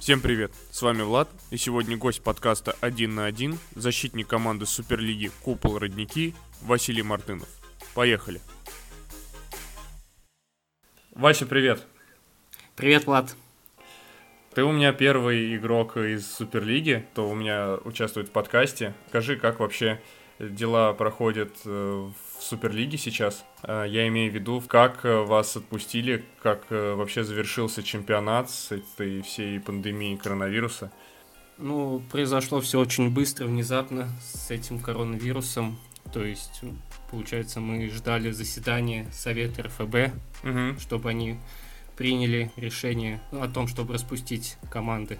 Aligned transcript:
Всем 0.00 0.22
привет, 0.22 0.50
с 0.70 0.80
вами 0.80 1.02
Влад, 1.02 1.28
и 1.50 1.58
сегодня 1.58 1.94
гость 1.94 2.22
подкаста 2.22 2.74
«Один 2.80 3.16
на 3.16 3.26
один», 3.26 3.58
защитник 3.74 4.26
команды 4.26 4.64
Суперлиги 4.64 5.30
«Купол 5.42 5.78
Родники» 5.78 6.34
Василий 6.62 7.02
Мартынов. 7.02 7.46
Поехали. 7.94 8.40
Вася, 11.14 11.44
привет. 11.44 11.86
Привет, 12.76 13.04
Влад. 13.04 13.36
Ты 14.54 14.64
у 14.64 14.72
меня 14.72 14.94
первый 14.94 15.54
игрок 15.54 15.98
из 15.98 16.26
Суперлиги, 16.32 17.06
кто 17.12 17.28
у 17.28 17.34
меня 17.34 17.74
участвует 17.84 18.28
в 18.28 18.32
подкасте. 18.32 18.94
Скажи, 19.08 19.36
как 19.36 19.60
вообще 19.60 20.00
дела 20.38 20.94
проходят 20.94 21.52
э, 21.66 22.10
в 22.40 22.44
Суперлиге 22.44 22.98
сейчас? 22.98 23.44
Э, 23.62 23.84
я 23.86 24.08
имею 24.08 24.32
в 24.32 24.34
виду, 24.34 24.62
как 24.66 25.04
э, 25.04 25.20
вас 25.22 25.56
отпустили, 25.56 26.24
как 26.42 26.70
вообще 26.70 27.22
завершился 27.22 27.82
чемпионат 27.82 28.50
с 28.50 28.72
этой 28.72 29.22
всей 29.22 29.60
пандемией 29.60 30.16
коронавируса? 30.16 30.90
Ну, 31.58 32.02
произошло 32.10 32.60
все 32.62 32.80
очень 32.80 33.10
быстро, 33.10 33.44
внезапно 33.44 34.08
с 34.22 34.50
этим 34.50 34.80
коронавирусом. 34.80 35.78
То 36.10 36.24
есть, 36.24 36.62
получается, 37.10 37.60
мы 37.60 37.88
ждали 37.90 38.30
заседания 38.30 39.06
Совета 39.12 39.64
РФБ, 39.64 40.14
угу. 40.42 40.80
чтобы 40.80 41.10
они 41.10 41.38
приняли 41.96 42.50
решение 42.56 43.20
о 43.30 43.46
том, 43.46 43.68
чтобы 43.68 43.92
распустить 43.92 44.56
команды. 44.70 45.18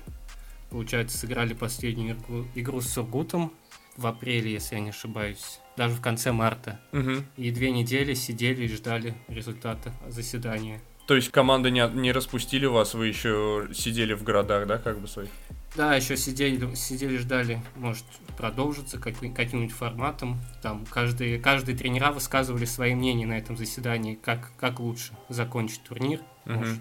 Получается, 0.71 1.19
сыграли 1.19 1.53
последнюю 1.53 2.17
игру, 2.17 2.47
игру 2.55 2.81
с 2.81 2.89
Сургутом 2.89 3.53
в 3.99 4.07
апреле, 4.07 4.53
если 4.53 4.77
я 4.77 4.81
не 4.81 4.91
ошибаюсь, 4.91 5.60
даже 5.77 5.95
в 5.95 6.01
конце 6.01 6.33
марта. 6.33 6.81
Угу. 6.93 7.25
И 7.37 7.51
две 7.51 7.71
недели 7.71 8.15
сидели 8.15 8.65
и 8.65 8.69
ждали 8.69 9.15
результата 9.29 9.93
заседания. 10.09 10.81
То 11.07 11.17
есть 11.17 11.31
команды 11.31 11.71
не, 11.71 11.89
не 11.95 12.13
распустили 12.13 12.67
вас, 12.67 12.95
вы 12.95 13.09
еще 13.09 13.69
сидели 13.75 14.13
в 14.15 14.23
городах, 14.23 14.67
да, 14.67 14.79
как 14.79 15.01
бы 15.01 15.09
своих? 15.09 15.31
Да, 15.77 15.95
еще 15.95 16.17
сидели, 16.17 16.75
сидели, 16.75 17.17
ждали, 17.17 17.63
может, 17.77 18.05
продолжится 18.37 18.99
как, 18.99 19.15
каким-нибудь 19.35 19.75
форматом. 19.75 20.41
Там 20.63 20.85
каждый, 20.87 21.41
каждый 21.41 21.77
тренера 21.77 22.13
высказывали 22.13 22.65
свои 22.65 22.95
мнения 22.95 23.27
на 23.27 23.39
этом 23.39 23.57
заседании, 23.57 24.15
как, 24.15 24.53
как 24.57 24.81
лучше 24.81 25.13
закончить 25.29 25.83
турнир, 25.83 26.21
угу. 26.45 26.55
может, 26.55 26.81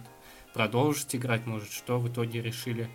продолжить 0.53 1.16
играть, 1.16 1.46
может, 1.46 1.72
что 1.72 2.00
в 2.00 2.08
итоге 2.08 2.42
решили, 2.42 2.90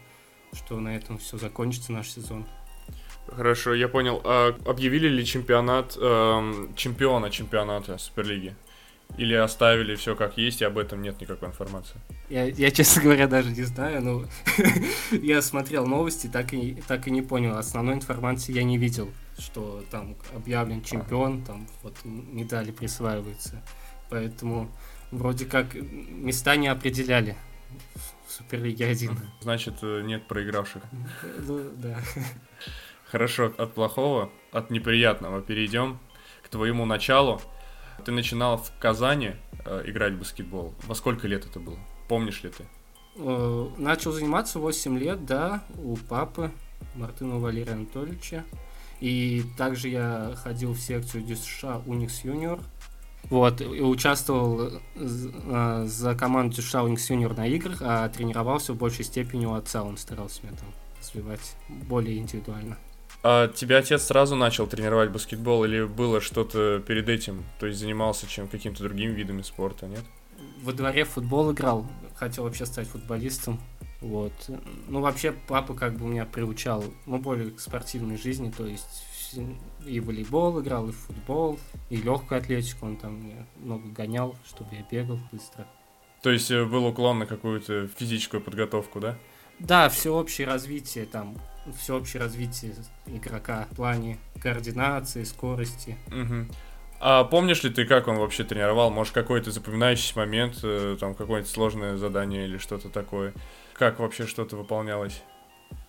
что 0.53 0.79
на 0.81 0.97
этом 0.97 1.19
все 1.19 1.39
закончится 1.39 1.93
наш 1.93 2.11
сезон. 2.11 2.47
Хорошо, 3.29 3.75
я 3.75 3.89
понял. 3.89 4.21
А 4.25 4.57
объявили 4.67 5.09
ли 5.09 5.25
чемпионат 5.25 5.97
эм, 6.01 6.75
чемпиона 6.77 7.31
чемпионата 7.31 7.99
Суперлиги? 7.99 8.55
Или 9.17 9.35
оставили 9.35 9.95
все 9.95 10.17
как 10.17 10.39
есть, 10.39 10.61
и 10.61 10.65
об 10.65 10.77
этом 10.77 11.01
нет 11.03 11.21
никакой 11.21 11.49
информации? 11.49 12.01
Я, 12.29 12.47
я 12.47 12.71
честно 12.71 13.03
говоря, 13.03 13.29
даже 13.29 13.51
не 13.51 13.63
знаю, 13.63 14.03
но 14.03 14.25
я 15.13 15.41
смотрел 15.41 15.87
новости, 15.87 16.27
так 16.27 16.53
и, 16.53 16.83
так 16.89 17.07
и 17.07 17.11
не 17.11 17.23
понял. 17.23 17.57
Основной 17.57 17.95
информации 17.95 18.53
я 18.53 18.65
не 18.65 18.77
видел, 18.77 19.09
что 19.39 19.85
там 19.91 20.17
объявлен 20.35 20.83
чемпион, 20.83 21.45
там 21.45 21.69
вот 21.83 21.95
медали 22.05 22.73
присваиваются. 22.73 23.63
Поэтому 24.11 24.69
вроде 25.13 25.45
как 25.45 25.75
места 25.75 26.57
не 26.57 26.67
определяли 26.67 27.37
в 28.27 28.33
Суперлиге 28.33 28.87
1. 28.87 29.17
Значит, 29.41 29.75
э, 29.83 30.03
нет 30.03 30.27
проигравших. 30.27 30.83
Ну, 31.47 31.71
да. 31.77 31.99
Хорошо, 33.15 33.53
от 33.59 33.75
плохого, 33.75 34.29
от 34.51 34.71
неприятного 34.71 35.41
перейдем 35.41 36.01
к 36.43 36.49
твоему 36.49 36.85
началу. 36.85 37.41
Ты 38.05 38.11
начинал 38.11 38.57
в 38.57 38.73
Казани 38.81 39.35
э, 39.65 39.83
играть 39.87 40.15
в 40.15 40.19
баскетбол. 40.19 40.75
Во 40.83 40.97
сколько 40.97 41.29
лет 41.29 41.47
это 41.47 41.61
было? 41.61 41.79
Помнишь 42.09 42.43
ли 42.43 42.51
ты? 42.51 42.65
Э, 43.19 43.69
начал 43.79 44.11
заниматься 44.11 44.59
8 44.59 44.99
лет, 44.99 45.25
да, 45.27 45.63
у 45.79 45.95
папы 45.95 46.51
Мартына 46.97 47.39
Валерия 47.39 47.75
Анатольевича. 47.75 48.43
И 48.99 49.45
также 49.57 49.91
я 49.91 50.35
ходил 50.43 50.73
в 50.73 50.81
секцию 50.81 51.23
ДЮСШ 51.23 51.67
Уникс 51.87 52.25
Юниор. 52.25 52.59
Вот, 53.31 53.61
и 53.61 53.81
участвовал 53.81 54.81
э, 54.97 55.85
за 55.87 56.17
команду 56.17 56.57
ДЮСШ 56.57 56.75
Уникс 56.75 57.09
Юниор 57.11 57.37
на 57.37 57.47
играх, 57.47 57.79
а 57.81 58.09
тренировался 58.09 58.73
в 58.73 58.77
большей 58.77 59.05
степени 59.05 59.47
у 59.47 59.55
отца. 59.55 59.85
Он 59.85 59.99
старался 59.99 60.43
меня 60.43 60.57
там 60.57 60.69
развивать 60.99 61.55
более 61.69 62.19
индивидуально. 62.19 62.77
А 63.27 63.49
тебя 63.49 63.79
отец 63.79 64.03
сразу 64.03 64.37
начал 64.37 64.67
тренировать 64.67 65.11
баскетбол 65.11 65.65
или 65.65 65.85
было 65.85 66.21
что-то 66.21 66.83
перед 66.87 67.09
этим? 67.09 67.43
То 67.59 67.67
есть 67.67 67.79
занимался 67.79 68.27
чем 68.27 68.49
каким-то 68.49 68.83
другим 68.83 69.15
видами 69.15 69.41
спорта, 69.41 69.87
нет? 69.87 70.05
Во 70.63 70.75
дворе 70.75 71.05
футбол 71.05 71.51
играл, 71.51 71.87
хотел 72.17 72.45
вообще 72.45 72.67
стать 72.67 72.87
футболистом. 72.87 73.59
Вот. 74.03 74.33
Ну, 74.89 75.01
вообще, 75.01 75.33
папа 75.49 75.73
как 75.73 75.97
бы 75.97 76.05
меня 76.05 76.27
приучал, 76.27 76.85
ну, 77.07 77.17
более 77.17 77.51
к 77.51 77.61
спортивной 77.61 78.19
жизни, 78.19 78.53
то 78.55 78.67
есть 78.67 79.07
и 79.87 80.01
волейбол 80.01 80.61
играл, 80.61 80.91
и 80.91 80.93
футбол, 80.93 81.59
и 81.89 81.97
легкую 81.97 82.39
атлетику, 82.39 82.85
он 82.85 82.99
там 82.99 83.33
много 83.57 83.89
гонял, 83.89 84.37
чтобы 84.47 84.75
я 84.75 84.87
бегал 84.91 85.19
быстро. 85.33 85.67
То 86.23 86.31
есть 86.31 86.51
э, 86.51 86.65
был 86.65 86.85
уклон 86.85 87.21
на 87.21 87.27
какую-то 87.27 87.89
физическую 87.97 88.43
подготовку, 88.43 89.01
да? 89.01 89.19
Да, 89.59 89.89
всеобщее 89.89 90.47
развитие, 90.47 91.07
там, 91.07 91.37
всеобщее 91.79 92.21
развитие 92.23 92.75
игрока 93.07 93.67
в 93.71 93.77
плане 93.77 94.19
координации, 94.41 95.25
скорости. 95.25 95.97
Угу. 96.09 96.55
А 97.01 97.25
помнишь 97.25 97.63
ли 97.63 97.71
ты, 97.71 97.85
как 97.85 98.09
он 98.09 98.17
вообще 98.17 98.45
тренировал? 98.45 98.91
Может, 98.91 99.15
какой-то 99.15 99.51
запоминающийся 99.51 100.19
момент, 100.19 100.61
э, 100.63 100.97
там, 100.99 101.15
какое-нибудь 101.15 101.51
сложное 101.51 101.97
задание 101.97 102.47
или 102.47 102.59
что-то 102.59 102.89
такое? 102.89 103.35
Как 103.75 103.99
вообще 103.99 104.27
что-то 104.27 104.57
выполнялось? 104.57 105.23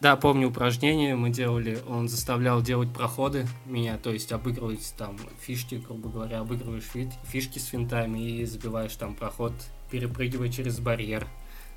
Да, 0.02 0.16
помню 0.16 0.50
упражнения 0.50 1.16
мы 1.16 1.30
делали, 1.30 1.80
он 1.88 2.10
заставлял 2.10 2.62
делать 2.62 2.94
проходы 2.94 3.48
меня, 3.66 3.98
то 3.98 4.12
есть 4.12 4.32
обыгрывать 4.32 4.94
там 4.98 5.18
фишки, 5.40 5.76
грубо 5.76 6.10
говоря, 6.10 6.40
обыгрываешь 6.40 6.90
фишки 7.24 7.60
с 7.60 7.66
финтами 7.66 8.20
и 8.20 8.46
забиваешь 8.46 8.96
там 8.96 9.16
проход, 9.16 9.54
перепрыгивая 9.92 10.50
через 10.50 10.80
барьер. 10.80 11.28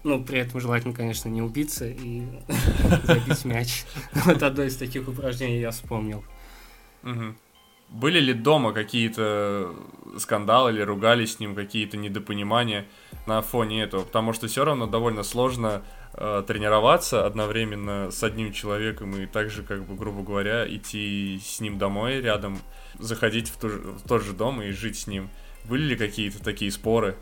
Ну, 0.04 0.22
при 0.24 0.38
этом 0.38 0.60
желательно, 0.60 0.94
конечно, 0.94 1.28
не 1.28 1.42
убиться 1.42 1.86
и 1.86 2.22
забить 3.04 3.44
мяч. 3.44 3.84
Вот 4.24 4.42
одно 4.42 4.62
из 4.62 4.76
таких 4.76 5.08
упражнений 5.08 5.60
я 5.60 5.70
вспомнил. 5.70 6.24
Были 7.90 8.20
ли 8.20 8.34
дома 8.34 8.72
какие-то 8.72 9.74
скандалы 10.18 10.72
или 10.72 10.82
ругались 10.82 11.34
с 11.34 11.40
ним, 11.40 11.54
какие-то 11.54 11.96
недопонимания 11.96 12.86
на 13.26 13.40
фоне 13.40 13.82
этого? 13.82 14.02
Потому 14.04 14.34
что 14.34 14.46
все 14.46 14.64
равно 14.64 14.86
довольно 14.86 15.22
сложно 15.22 15.82
э, 16.12 16.44
тренироваться 16.46 17.24
одновременно 17.24 18.10
с 18.10 18.22
одним 18.22 18.52
человеком 18.52 19.16
и 19.16 19.26
также, 19.26 19.62
как 19.62 19.86
бы, 19.86 19.94
грубо 19.94 20.22
говоря, 20.22 20.68
идти 20.68 21.40
с 21.42 21.60
ним 21.60 21.78
домой 21.78 22.20
рядом, 22.20 22.58
заходить 22.98 23.48
в, 23.48 23.58
ту, 23.58 23.68
в 23.68 24.06
тот 24.06 24.22
же 24.22 24.34
дом 24.34 24.60
и 24.60 24.70
жить 24.70 24.98
с 24.98 25.06
ним. 25.06 25.30
Были 25.64 25.84
ли 25.84 25.96
какие-то 25.96 26.44
такие 26.44 26.70
споры? 26.70 27.16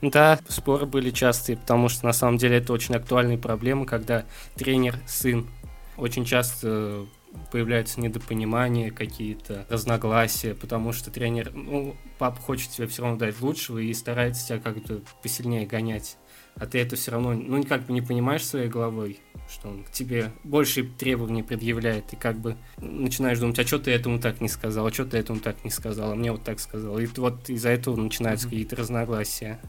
Да, 0.00 0.38
споры 0.48 0.86
были 0.86 1.10
частые, 1.10 1.56
потому 1.56 1.88
что 1.88 2.06
на 2.06 2.12
самом 2.12 2.38
деле 2.38 2.58
это 2.58 2.72
очень 2.72 2.94
актуальная 2.94 3.38
проблема, 3.38 3.86
когда 3.86 4.24
тренер, 4.56 4.98
сын, 5.06 5.48
очень 5.96 6.24
часто 6.24 7.06
появляются 7.50 8.00
недопонимания, 8.00 8.90
какие-то 8.90 9.66
разногласия, 9.70 10.54
потому 10.54 10.92
что 10.92 11.10
тренер, 11.10 11.52
ну, 11.54 11.96
папа 12.18 12.40
хочет 12.40 12.70
тебе 12.70 12.86
все 12.86 13.02
равно 13.02 13.18
дать 13.18 13.40
лучшего 13.40 13.78
и 13.78 13.92
старается 13.94 14.46
тебя 14.46 14.58
как-то 14.60 15.00
посильнее 15.22 15.66
гонять. 15.66 16.18
А 16.56 16.66
ты 16.66 16.78
это 16.80 16.96
все 16.96 17.10
равно, 17.10 17.32
ну, 17.32 17.64
как 17.64 17.86
бы 17.86 17.92
не 17.92 18.02
понимаешь 18.02 18.46
своей 18.46 18.68
головой, 18.68 19.18
что 19.50 19.68
он 19.68 19.84
к 19.84 19.90
тебе 19.90 20.30
больше 20.44 20.84
требований 20.84 21.42
предъявляет, 21.42 22.12
и 22.12 22.16
как 22.16 22.36
бы 22.36 22.56
начинаешь 22.78 23.38
думать, 23.38 23.58
а 23.58 23.66
что 23.66 23.78
ты 23.78 23.90
этому 23.90 24.20
так 24.20 24.40
не 24.40 24.48
сказал, 24.48 24.86
а 24.86 24.92
что 24.92 25.04
ты 25.04 25.18
этому 25.18 25.40
так 25.40 25.64
не 25.64 25.70
сказал, 25.70 26.12
а 26.12 26.14
мне 26.14 26.30
вот 26.30 26.44
так 26.44 26.60
сказал. 26.60 26.98
И 26.98 27.06
вот 27.06 27.48
из-за 27.48 27.70
этого 27.70 27.96
начинаются 27.96 28.46
mm-hmm. 28.46 28.50
какие-то 28.50 28.76
разногласия. 28.76 29.60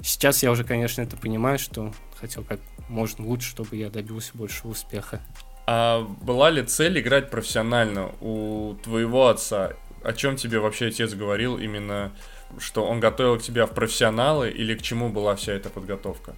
Сейчас 0.00 0.42
я 0.42 0.50
уже, 0.50 0.64
конечно, 0.64 1.02
это 1.02 1.16
понимаю, 1.16 1.58
что 1.58 1.92
хотел 2.16 2.42
как 2.42 2.60
можно 2.88 3.24
лучше, 3.24 3.50
чтобы 3.50 3.76
я 3.76 3.90
добился 3.90 4.32
большего 4.34 4.72
успеха. 4.72 5.20
А 5.66 6.00
была 6.00 6.50
ли 6.50 6.62
цель 6.62 6.98
играть 7.00 7.30
профессионально 7.30 8.12
у 8.20 8.74
твоего 8.82 9.28
отца? 9.28 9.72
О 10.02 10.12
чем 10.12 10.36
тебе 10.36 10.58
вообще 10.58 10.88
отец 10.88 11.14
говорил 11.14 11.56
именно, 11.56 12.12
что 12.58 12.84
он 12.84 13.00
готовил 13.00 13.38
тебя 13.38 13.66
в 13.66 13.70
профессионалы 13.70 14.50
или 14.50 14.74
к 14.74 14.82
чему 14.82 15.08
была 15.08 15.34
вся 15.36 15.52
эта 15.52 15.70
подготовка? 15.70 16.34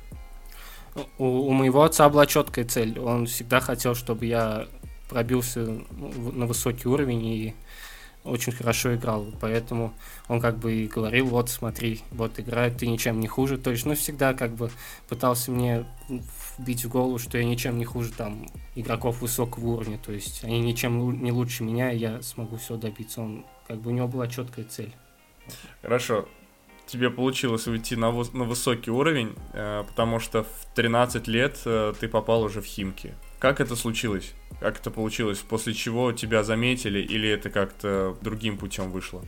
У, 1.19 1.25
у 1.25 1.53
моего 1.53 1.83
отца 1.83 2.09
была 2.09 2.27
четкая 2.27 2.65
цель. 2.65 2.99
Он 2.99 3.27
всегда 3.27 3.61
хотел, 3.61 3.95
чтобы 3.95 4.27
я 4.27 4.67
пробился 5.09 5.61
на 5.61 6.47
высокий 6.47 6.89
уровень 6.89 7.25
и 7.25 7.55
очень 8.27 8.53
хорошо 8.53 8.95
играл, 8.95 9.27
поэтому 9.41 9.95
он 10.29 10.41
как 10.41 10.59
бы 10.59 10.75
и 10.75 10.89
говорил, 10.89 11.27
вот 11.27 11.49
смотри, 11.49 12.03
вот 12.11 12.39
играет, 12.39 12.79
ты 12.79 12.87
ничем 12.87 13.21
не 13.21 13.29
хуже, 13.29 13.57
то 13.57 13.71
есть, 13.71 13.87
ну, 13.87 13.95
всегда 13.95 14.35
как 14.35 14.53
бы 14.53 14.71
пытался 15.09 15.51
мне 15.51 15.85
вбить 16.59 16.85
в 16.85 16.89
голову, 16.89 17.19
что 17.19 17.39
я 17.39 17.45
ничем 17.45 17.79
не 17.79 17.85
хуже 17.85 18.11
там 18.11 18.49
игроков 18.75 19.21
высокого 19.21 19.67
уровня, 19.67 19.99
то 19.99 20.12
есть 20.12 20.43
они 20.45 20.61
ничем 20.61 21.23
не 21.23 21.33
лучше 21.33 21.62
меня, 21.62 21.93
и 21.93 21.99
я 21.99 22.23
смогу 22.23 22.57
все 22.57 22.77
добиться, 22.77 23.23
он 23.23 23.45
как 23.69 23.81
бы 23.81 23.91
у 23.91 23.95
него 23.95 24.09
была 24.09 24.27
четкая 24.27 24.65
цель. 24.65 24.93
Хорошо, 25.83 26.29
тебе 26.87 27.11
получилось 27.11 27.67
уйти 27.67 27.97
на, 27.97 28.11
на 28.11 28.45
высокий 28.45 28.91
уровень, 28.91 29.35
э, 29.53 29.85
потому 29.87 30.21
что 30.21 30.45
в 30.45 30.75
13 30.75 31.27
лет 31.29 31.61
э, 31.65 31.95
ты 31.99 32.09
попал 32.09 32.43
уже 32.43 32.61
в 32.61 32.65
Химки. 32.65 33.15
Как 33.39 33.61
это 33.61 33.77
случилось? 33.77 34.33
Как 34.61 34.81
это 34.81 34.91
получилось? 34.91 35.39
После 35.39 35.75
чего 35.75 36.13
тебя 36.13 36.43
заметили 36.43 37.01
или 37.01 37.29
это 37.29 37.51
как-то 37.51 38.17
другим 38.23 38.57
путем 38.57 38.91
вышло? 38.91 39.23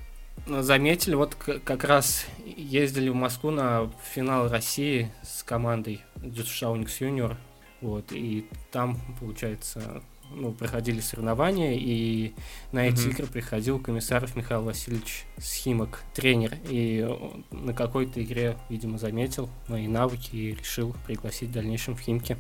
Ну, 0.47 0.62
заметили, 0.62 1.15
вот 1.15 1.35
как 1.35 1.85
раз 1.85 2.25
ездили 2.44 3.11
в 3.11 3.15
Москву 3.15 3.50
на 3.50 3.91
финал 4.15 4.49
России 4.49 5.12
с 5.23 5.43
командой 5.43 6.03
Дюшауникс 6.17 7.00
Юниор. 7.00 7.37
Вот, 7.81 8.12
и 8.12 8.49
там, 8.73 8.99
получается, 9.20 10.03
ну, 10.30 10.52
проходили 10.52 11.00
соревнования, 11.00 11.75
и 11.75 12.34
на 12.72 12.88
эти 12.88 12.96
mm-hmm. 12.96 13.10
игры 13.10 13.26
приходил 13.26 13.78
комиссаров 13.78 14.36
Михаил 14.36 14.62
Васильевич 14.62 15.25
Схимок, 15.38 16.02
тренер, 16.14 16.56
и 16.69 17.08
на 17.50 17.72
какой-то 17.72 18.22
игре, 18.22 18.56
видимо, 18.69 18.98
заметил 18.98 19.48
мои 19.69 19.88
навыки 19.88 20.34
и 20.34 20.54
решил 20.54 20.94
пригласить 21.06 21.50
в 21.50 21.52
дальнейшем 21.52 21.96
в 21.96 22.00
Химки. 22.00 22.36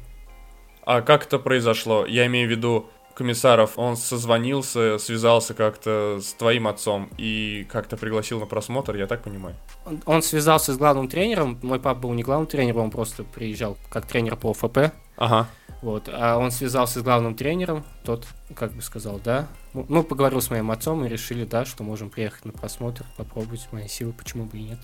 А 0.82 1.02
как 1.02 1.26
это 1.26 1.38
произошло? 1.38 2.06
Я 2.06 2.26
имею 2.26 2.48
в 2.48 2.50
виду, 2.50 2.88
комиссаров, 3.18 3.78
он 3.78 3.96
созвонился, 3.96 4.96
связался 4.98 5.52
как-то 5.52 6.20
с 6.22 6.32
твоим 6.34 6.68
отцом 6.68 7.10
и 7.18 7.66
как-то 7.68 7.96
пригласил 7.96 8.38
на 8.38 8.46
просмотр, 8.46 8.94
я 8.94 9.06
так 9.06 9.22
понимаю? 9.24 9.56
Он, 9.84 10.00
он 10.06 10.22
связался 10.22 10.72
с 10.72 10.78
главным 10.78 11.08
тренером, 11.08 11.58
мой 11.62 11.80
папа 11.80 12.00
был 12.00 12.12
не 12.14 12.22
главным 12.22 12.46
тренером, 12.46 12.84
он 12.84 12.90
просто 12.90 13.24
приезжал 13.24 13.76
как 13.90 14.06
тренер 14.06 14.36
по 14.36 14.52
ОФП. 14.52 14.94
Ага. 15.16 15.48
Вот, 15.80 16.08
а 16.12 16.36
он 16.38 16.50
связался 16.50 16.98
с 17.00 17.02
главным 17.02 17.36
тренером, 17.36 17.84
тот 18.04 18.26
как 18.56 18.72
бы 18.72 18.82
сказал, 18.82 19.20
да. 19.22 19.46
Ну, 19.74 20.02
поговорил 20.02 20.40
с 20.40 20.50
моим 20.50 20.70
отцом 20.72 21.04
и 21.04 21.08
решили, 21.08 21.44
да, 21.44 21.64
что 21.64 21.84
можем 21.84 22.10
приехать 22.10 22.44
на 22.44 22.52
просмотр, 22.52 23.04
попробовать 23.16 23.68
мои 23.70 23.86
силы, 23.86 24.12
почему 24.12 24.46
бы 24.46 24.58
и 24.58 24.62
нет. 24.62 24.78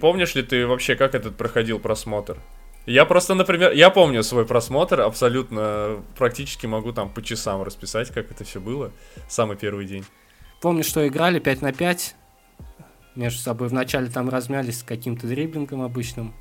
Помнишь 0.00 0.34
ли 0.34 0.42
ты 0.42 0.66
вообще, 0.66 0.96
как 0.96 1.14
этот 1.14 1.36
проходил 1.36 1.78
просмотр? 1.78 2.38
Я 2.86 3.04
просто, 3.04 3.34
например, 3.34 3.72
я 3.72 3.90
помню 3.90 4.22
свой 4.22 4.46
просмотр, 4.46 5.02
абсолютно 5.02 6.02
практически 6.16 6.66
могу 6.66 6.92
там 6.92 7.10
по 7.10 7.22
часам 7.22 7.62
расписать, 7.62 8.10
как 8.10 8.30
это 8.30 8.44
все 8.44 8.60
было, 8.60 8.90
самый 9.28 9.56
первый 9.56 9.84
день. 9.84 10.04
Помню, 10.62 10.82
что 10.82 11.06
играли 11.06 11.38
5 11.38 11.62
на 11.62 11.72
5 11.74 12.16
между 13.14 13.40
собой. 13.40 13.68
Вначале 13.68 14.08
там 14.08 14.30
размялись 14.30 14.80
с 14.80 14.82
каким-то 14.82 15.26
дриблингом 15.26 15.82
обычным, 15.82 16.34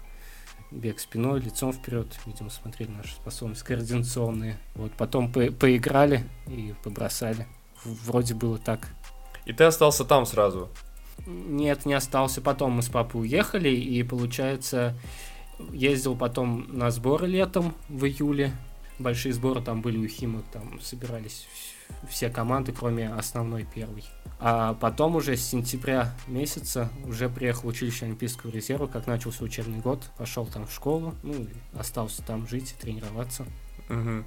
бег 0.72 1.00
спиной, 1.00 1.40
лицом 1.40 1.74
вперед, 1.74 2.08
видимо, 2.26 2.50
смотрели 2.50 2.90
наши 2.92 3.14
способности 3.14 3.66
координационные. 3.66 4.58
Вот 4.76 4.92
потом 4.94 5.32
по 5.32 5.52
поиграли 5.52 6.26
и 6.48 6.74
побросали. 6.84 7.48
Вроде 7.84 8.34
было 8.34 8.58
так. 8.58 8.90
И 9.46 9.54
ты 9.54 9.64
остался 9.64 10.06
там 10.06 10.26
сразу? 10.26 10.70
Нет, 11.26 11.86
не 11.86 11.94
остался. 11.94 12.42
Потом 12.42 12.74
мы 12.74 12.82
с 12.82 12.90
папой 12.90 13.22
уехали, 13.22 13.70
и 13.70 14.04
получается, 14.04 14.96
ездил 15.72 16.16
потом 16.16 16.66
на 16.70 16.92
сборы 16.92 17.28
летом 17.28 17.74
в 17.88 18.06
июле. 18.06 18.54
Большие 19.00 19.34
сборы 19.34 19.62
там 19.62 19.82
были 19.82 19.98
у 19.98 20.08
Химок, 20.08 20.44
там 20.52 20.80
собирались 20.82 21.48
все 22.10 22.30
команды, 22.30 22.72
кроме 22.72 23.10
основной 23.10 23.66
первой. 23.66 24.04
А 24.40 24.74
потом 24.76 25.16
уже 25.16 25.36
с 25.36 25.46
сентября 25.46 26.14
месяца 26.28 26.90
уже 27.06 27.30
приехал 27.30 27.64
в 27.64 27.68
училище 27.68 28.06
Олимпийского 28.06 28.52
резерва, 28.52 28.88
как 28.88 29.08
начался 29.08 29.44
учебный 29.44 29.80
год, 29.80 30.04
пошел 30.18 30.46
там 30.46 30.66
в 30.68 30.74
школу, 30.74 31.16
ну, 31.24 31.48
остался 31.78 32.22
там 32.24 32.48
жить 32.48 32.72
и 32.78 32.82
тренироваться. 32.82 33.46
Угу. 33.90 34.24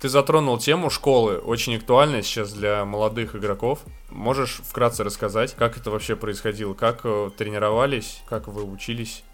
Ты 0.00 0.08
затронул 0.08 0.58
тему 0.58 0.90
школы, 0.90 1.38
очень 1.38 1.76
актуальная 1.76 2.22
сейчас 2.22 2.52
для 2.52 2.84
молодых 2.84 3.36
игроков. 3.36 3.80
Можешь 4.10 4.60
вкратце 4.62 5.02
рассказать, 5.02 5.54
как 5.54 5.78
это 5.78 5.90
вообще 5.90 6.14
происходило, 6.14 6.74
как 6.74 7.00
э, 7.04 7.30
тренировались, 7.36 8.22
как 8.26 8.48
вы 8.48 8.64
учились? 8.64 9.24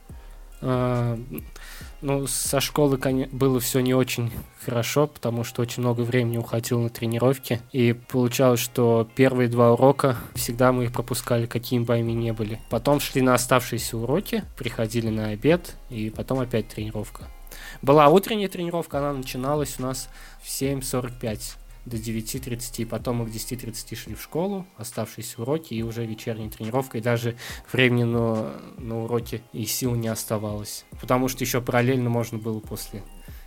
Ну, 2.03 2.27
со 2.27 2.61
школы 2.61 2.99
было 3.31 3.61
все 3.61 3.81
не 3.81 3.93
очень 3.93 4.33
хорошо, 4.65 5.07
потому 5.07 5.45
что 5.45 5.61
очень 5.61 5.83
много 5.83 6.01
времени 6.01 6.39
уходило 6.39 6.81
на 6.81 6.89
тренировки. 6.89 7.61
И 7.73 7.93
получалось, 7.93 8.61
что 8.61 9.07
первые 9.15 9.49
два 9.49 9.73
урока 9.73 10.17
всегда 10.35 10.73
мы 10.73 10.85
их 10.85 10.93
пропускали, 10.93 11.45
какими 11.47 11.85
бы 11.85 11.93
они 11.95 12.15
ни 12.15 12.31
были. 12.31 12.59
Потом 12.71 13.01
шли 13.01 13.21
на 13.21 13.35
оставшиеся 13.35 13.99
уроки, 13.99 14.45
приходили 14.57 15.11
на 15.11 15.29
обед, 15.29 15.77
и 15.91 16.09
потом 16.09 16.41
опять 16.41 16.69
тренировка. 16.69 17.25
Была 17.83 18.09
утренняя 18.09 18.49
тренировка, 18.49 18.99
она 18.99 19.13
начиналась 19.13 19.79
у 19.79 19.83
нас 19.83 20.09
в 20.43 20.49
7.45 20.49 21.57
до 21.87 21.97
9.30, 21.97 22.87
потом 22.87 23.17
мы 23.17 23.27
к 23.27 23.31
10.30 23.31 23.95
шли 23.97 24.15
в 24.15 24.23
школу, 24.23 24.67
оставшиеся 24.77 25.43
уроки 25.43 25.75
и 25.75 25.83
уже 25.83 26.05
вечерняя 26.05 26.51
тренировка, 26.51 26.99
и 26.99 27.01
даже 27.01 27.37
времени 27.73 28.05
на, 28.05 28.53
на 28.79 29.05
уроки 29.05 29.43
и 29.53 29.65
сил 29.65 29.95
не 29.95 30.09
оставалось. 30.09 30.85
Потому 31.01 31.29
что 31.29 31.45
еще 31.45 31.61
параллельно 31.61 32.11
можно 32.11 32.39
было 32.39 32.61
после 32.61 33.03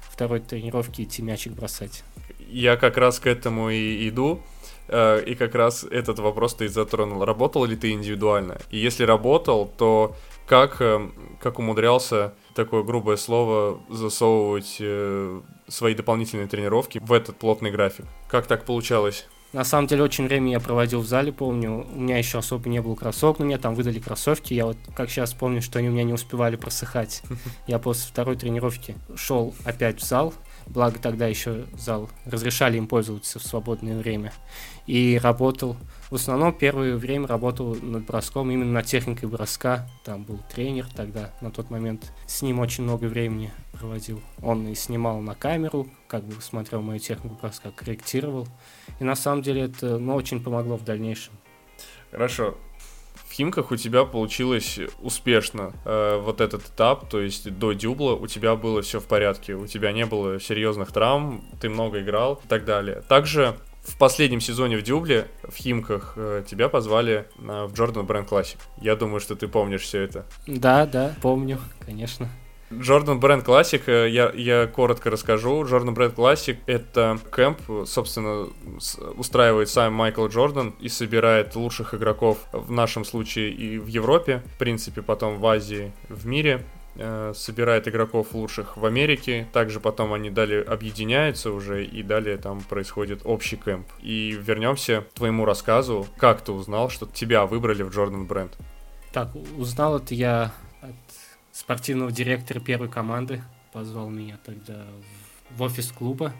второй 0.09 0.39
тренировки 0.39 1.01
идти 1.01 1.21
мячик 1.21 1.53
бросать. 1.53 2.03
Я 2.49 2.75
как 2.77 2.97
раз 2.97 3.19
к 3.19 3.27
этому 3.27 3.69
и 3.69 4.07
иду. 4.09 4.41
Э, 4.87 5.23
и 5.25 5.35
как 5.35 5.55
раз 5.55 5.83
этот 5.83 6.19
вопрос 6.19 6.55
ты 6.55 6.65
и 6.65 6.67
затронул. 6.67 7.25
Работал 7.25 7.65
ли 7.65 7.75
ты 7.75 7.91
индивидуально? 7.91 8.57
И 8.69 8.77
если 8.77 9.03
работал, 9.05 9.65
то 9.65 10.15
как, 10.45 10.81
э, 10.81 11.09
как 11.39 11.59
умудрялся 11.59 12.33
такое 12.53 12.83
грубое 12.83 13.17
слово 13.17 13.81
засовывать 13.89 14.77
э, 14.79 15.41
свои 15.67 15.95
дополнительные 15.95 16.47
тренировки 16.47 16.99
в 16.99 17.11
этот 17.11 17.37
плотный 17.37 17.71
график. 17.71 18.05
Как 18.27 18.47
так 18.47 18.65
получалось? 18.65 19.27
На 19.53 19.63
самом 19.63 19.85
деле, 19.85 20.01
очень 20.01 20.25
время 20.25 20.51
я 20.51 20.59
проводил 20.59 21.01
в 21.01 21.05
зале, 21.05 21.31
помню. 21.31 21.85
У 21.93 21.99
меня 21.99 22.17
еще 22.17 22.39
особо 22.39 22.67
не 22.69 22.81
было 22.81 22.95
кроссовок, 22.95 23.37
но 23.37 23.45
мне 23.45 23.59
там 23.59 23.75
выдали 23.75 23.99
кроссовки. 23.99 24.55
Я 24.55 24.65
вот 24.65 24.77
как 24.95 25.11
сейчас 25.11 25.33
помню, 25.35 25.61
что 25.61 25.77
они 25.77 25.89
у 25.89 25.91
меня 25.91 26.03
не 26.03 26.13
успевали 26.13 26.55
просыхать. 26.55 27.21
Я 27.67 27.77
после 27.77 28.09
второй 28.09 28.35
тренировки 28.35 28.95
шел 29.15 29.53
опять 29.63 30.01
в 30.01 30.03
зал, 30.03 30.33
благо 30.65 30.97
тогда 30.97 31.27
еще 31.27 31.65
зал 31.77 32.09
разрешали 32.25 32.77
им 32.77 32.87
пользоваться 32.87 33.37
в 33.37 33.43
свободное 33.43 33.95
время. 33.95 34.33
И 34.85 35.19
работал 35.21 35.77
в 36.13 36.15
основном 36.15 36.53
первое 36.53 36.95
время 36.95 37.25
работал 37.25 37.73
над 37.73 38.05
броском 38.05 38.51
именно 38.51 38.71
над 38.71 38.85
техникой 38.85 39.27
броска. 39.27 39.89
Там 40.03 40.21
был 40.21 40.39
тренер 40.53 40.85
тогда, 40.95 41.33
на 41.41 41.49
тот 41.49 41.71
момент. 41.71 42.13
С 42.27 42.43
ним 42.43 42.59
очень 42.59 42.83
много 42.83 43.05
времени 43.05 43.51
проводил. 43.71 44.21
Он 44.43 44.67
и 44.67 44.75
снимал 44.75 45.21
на 45.21 45.33
камеру, 45.33 45.87
как 46.07 46.23
бы 46.23 46.39
смотрел 46.39 46.83
мою 46.83 46.99
технику 46.99 47.35
броска, 47.41 47.71
корректировал. 47.71 48.47
И 48.99 49.03
на 49.03 49.15
самом 49.15 49.41
деле 49.41 49.63
это 49.63 49.97
ну, 49.97 50.13
очень 50.13 50.43
помогло 50.43 50.77
в 50.77 50.83
дальнейшем. 50.83 51.33
Хорошо. 52.11 52.59
В 53.15 53.33
Химках 53.33 53.71
у 53.71 53.75
тебя 53.75 54.05
получилось 54.05 54.79
успешно 55.01 55.73
э, 55.83 56.21
вот 56.23 56.41
этот 56.41 56.67
этап, 56.67 57.09
то 57.09 57.19
есть 57.19 57.57
до 57.57 57.73
дюбла 57.73 58.13
у 58.13 58.27
тебя 58.27 58.55
было 58.55 58.83
все 58.83 58.99
в 58.99 59.05
порядке, 59.05 59.55
у 59.55 59.65
тебя 59.65 59.91
не 59.91 60.05
было 60.05 60.39
серьезных 60.39 60.91
травм, 60.91 61.43
ты 61.59 61.69
много 61.69 62.01
играл 62.01 62.39
и 62.45 62.47
так 62.47 62.65
далее. 62.65 63.01
Также 63.09 63.55
в 63.83 63.97
последнем 63.97 64.39
сезоне 64.39 64.77
в 64.77 64.81
Дюбле, 64.81 65.27
в 65.43 65.55
Химках, 65.55 66.13
э, 66.15 66.43
тебя 66.47 66.69
позвали 66.69 67.27
в 67.37 67.73
Jordan 67.73 68.05
Brand 68.05 68.27
Classic. 68.27 68.57
Я 68.81 68.95
думаю, 68.95 69.19
что 69.19 69.35
ты 69.35 69.47
помнишь 69.47 69.81
все 69.81 70.01
это. 70.01 70.25
Да, 70.47 70.85
да, 70.85 71.15
помню, 71.21 71.59
конечно. 71.85 72.29
Jordan 72.79 73.19
Brand 73.19 73.45
Classic, 73.45 73.83
э, 73.85 74.09
я, 74.09 74.31
я 74.33 74.67
коротко 74.67 75.09
расскажу. 75.09 75.63
Jordan 75.63 75.93
Brand 75.93 76.15
Classic— 76.15 76.57
это 76.65 77.19
кемп, 77.35 77.59
собственно, 77.85 78.47
устраивает 79.15 79.69
сам 79.69 79.93
Майкл 79.93 80.27
Джордан 80.27 80.73
и 80.79 80.89
собирает 80.89 81.55
лучших 81.55 81.93
игроков 81.93 82.39
в 82.51 82.71
нашем 82.71 83.05
случае 83.05 83.51
и 83.51 83.77
в 83.77 83.87
Европе, 83.87 84.43
в 84.55 84.57
принципе, 84.57 85.01
потом 85.01 85.39
в 85.39 85.45
Азии, 85.45 85.91
в 86.09 86.25
мире. 86.25 86.63
Э, 86.95 87.33
собирает 87.35 87.87
игроков 87.87 88.33
лучших 88.33 88.77
в 88.77 88.85
Америке. 88.85 89.47
Также 89.51 89.79
потом 89.79 90.13
они 90.13 90.29
далее 90.29 90.61
объединяются 90.61 91.51
уже, 91.51 91.83
и 91.85 92.03
далее 92.03 92.37
там 92.37 92.61
происходит 92.61 93.21
общий 93.25 93.57
кемп. 93.57 93.87
И 93.99 94.37
вернемся 94.39 95.01
к 95.01 95.13
твоему 95.13 95.45
рассказу. 95.45 96.05
Как 96.17 96.41
ты 96.41 96.51
узнал, 96.51 96.89
что 96.89 97.07
тебя 97.07 97.45
выбрали 97.45 97.81
в 97.81 97.89
Джордан 97.89 98.27
Бренд? 98.27 98.55
Так, 99.11 99.29
узнал 99.57 99.97
это 99.97 100.13
я 100.13 100.53
от 100.81 100.93
спортивного 101.51 102.11
директора 102.11 102.59
первой 102.59 102.89
команды. 102.89 103.41
Позвал 103.71 104.09
меня 104.09 104.37
тогда 104.45 104.85
в 105.49 105.63
офис 105.63 105.91
клуба 105.91 106.31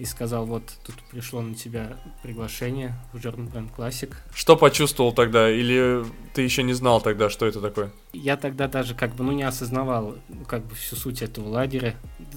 и 0.00 0.06
сказал, 0.06 0.46
вот 0.46 0.62
тут 0.82 0.94
пришло 1.10 1.42
на 1.42 1.54
тебя 1.54 1.98
приглашение 2.22 2.94
в 3.12 3.18
Jordan 3.18 3.52
Brand 3.52 3.68
Classic. 3.76 4.10
Что 4.34 4.56
почувствовал 4.56 5.12
тогда? 5.12 5.50
Или 5.50 6.02
ты 6.32 6.40
еще 6.40 6.62
не 6.62 6.72
знал 6.72 7.02
тогда, 7.02 7.28
что 7.28 7.44
это 7.44 7.60
такое? 7.60 7.92
Я 8.14 8.38
тогда 8.38 8.66
даже 8.66 8.94
как 8.94 9.14
бы, 9.14 9.24
ну, 9.24 9.32
не 9.32 9.42
осознавал 9.42 10.16
как 10.48 10.64
бы 10.64 10.74
всю 10.74 10.96
суть 10.96 11.20
этого 11.20 11.50
лагеря. 11.50 11.96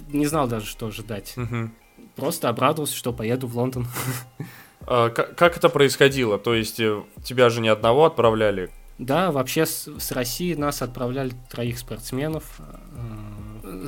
Не 0.10 0.25
знал 0.25 0.50
даже, 0.50 0.65
что 0.65 0.88
ожидать. 0.88 1.36
Угу. 1.38 1.70
Просто 2.17 2.50
обрадовался, 2.50 2.98
что 2.98 3.13
поеду 3.13 3.48
в 3.48 3.58
Лондон. 3.58 3.88
А, 4.86 5.12
как, 5.12 5.38
как 5.38 5.55
это 5.55 5.70
происходило? 5.70 6.38
То 6.38 6.53
есть 6.53 6.77
э, 6.82 7.03
тебя 7.24 7.50
же 7.50 7.62
не 7.62 7.70
одного 7.70 8.03
отправляли? 8.03 8.70
Да, 8.98 9.32
вообще 9.32 9.65
с, 9.65 9.88
с 9.88 10.12
России 10.12 10.55
нас 10.55 10.82
отправляли 10.82 11.32
троих 11.50 11.79
спортсменов 11.79 12.60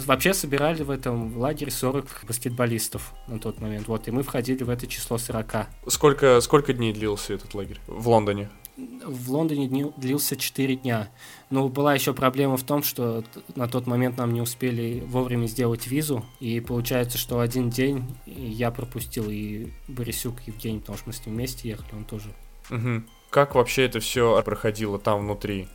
вообще 0.06 0.34
собирали 0.34 0.84
в 0.84 0.90
этом 0.90 1.38
лагере 1.38 1.72
40 1.72 2.26
баскетболистов 2.28 3.14
на 3.28 3.40
тот 3.40 3.60
момент. 3.60 3.88
Вот, 3.88 4.08
и 4.08 4.12
мы 4.12 4.24
входили 4.24 4.64
в 4.64 4.70
это 4.70 4.88
число 4.88 5.18
40. 5.18 5.68
Сколько, 5.88 6.42
сколько 6.42 6.74
дней 6.74 6.94
длился 6.94 7.34
этот 7.34 7.54
лагерь 7.54 7.80
в 7.88 8.08
Лондоне? 8.08 8.50
в 8.78 9.32
Лондоне 9.32 9.92
длился 9.98 10.36
4 10.36 10.76
дня. 10.78 11.10
Но 11.50 11.70
была 11.70 11.94
еще 11.94 12.14
проблема 12.14 12.58
в 12.58 12.64
том, 12.64 12.84
что 12.84 13.24
на 13.56 13.68
тот 13.68 13.88
момент 13.88 14.18
нам 14.18 14.34
не 14.34 14.42
успели 14.42 15.02
вовремя 15.06 15.48
сделать 15.48 15.88
визу, 15.88 16.26
и 16.40 16.60
получается, 16.60 17.18
что 17.18 17.40
один 17.40 17.70
день 17.70 18.06
я 18.26 18.72
пропустил 18.72 19.30
и 19.30 19.68
Борисюк 19.88 20.42
Евгений, 20.46 20.80
потому 20.80 20.98
что 20.98 21.08
мы 21.08 21.14
с 21.14 21.26
ним 21.26 21.36
вместе 21.36 21.70
ехали, 21.70 21.96
он 21.96 22.04
тоже. 22.04 22.30
Угу. 22.70 23.04
Как 23.30 23.56
вообще 23.56 23.86
это 23.86 24.00
все 24.00 24.42
проходило 24.44 25.00
там 25.00 25.22
внутри? 25.22 25.68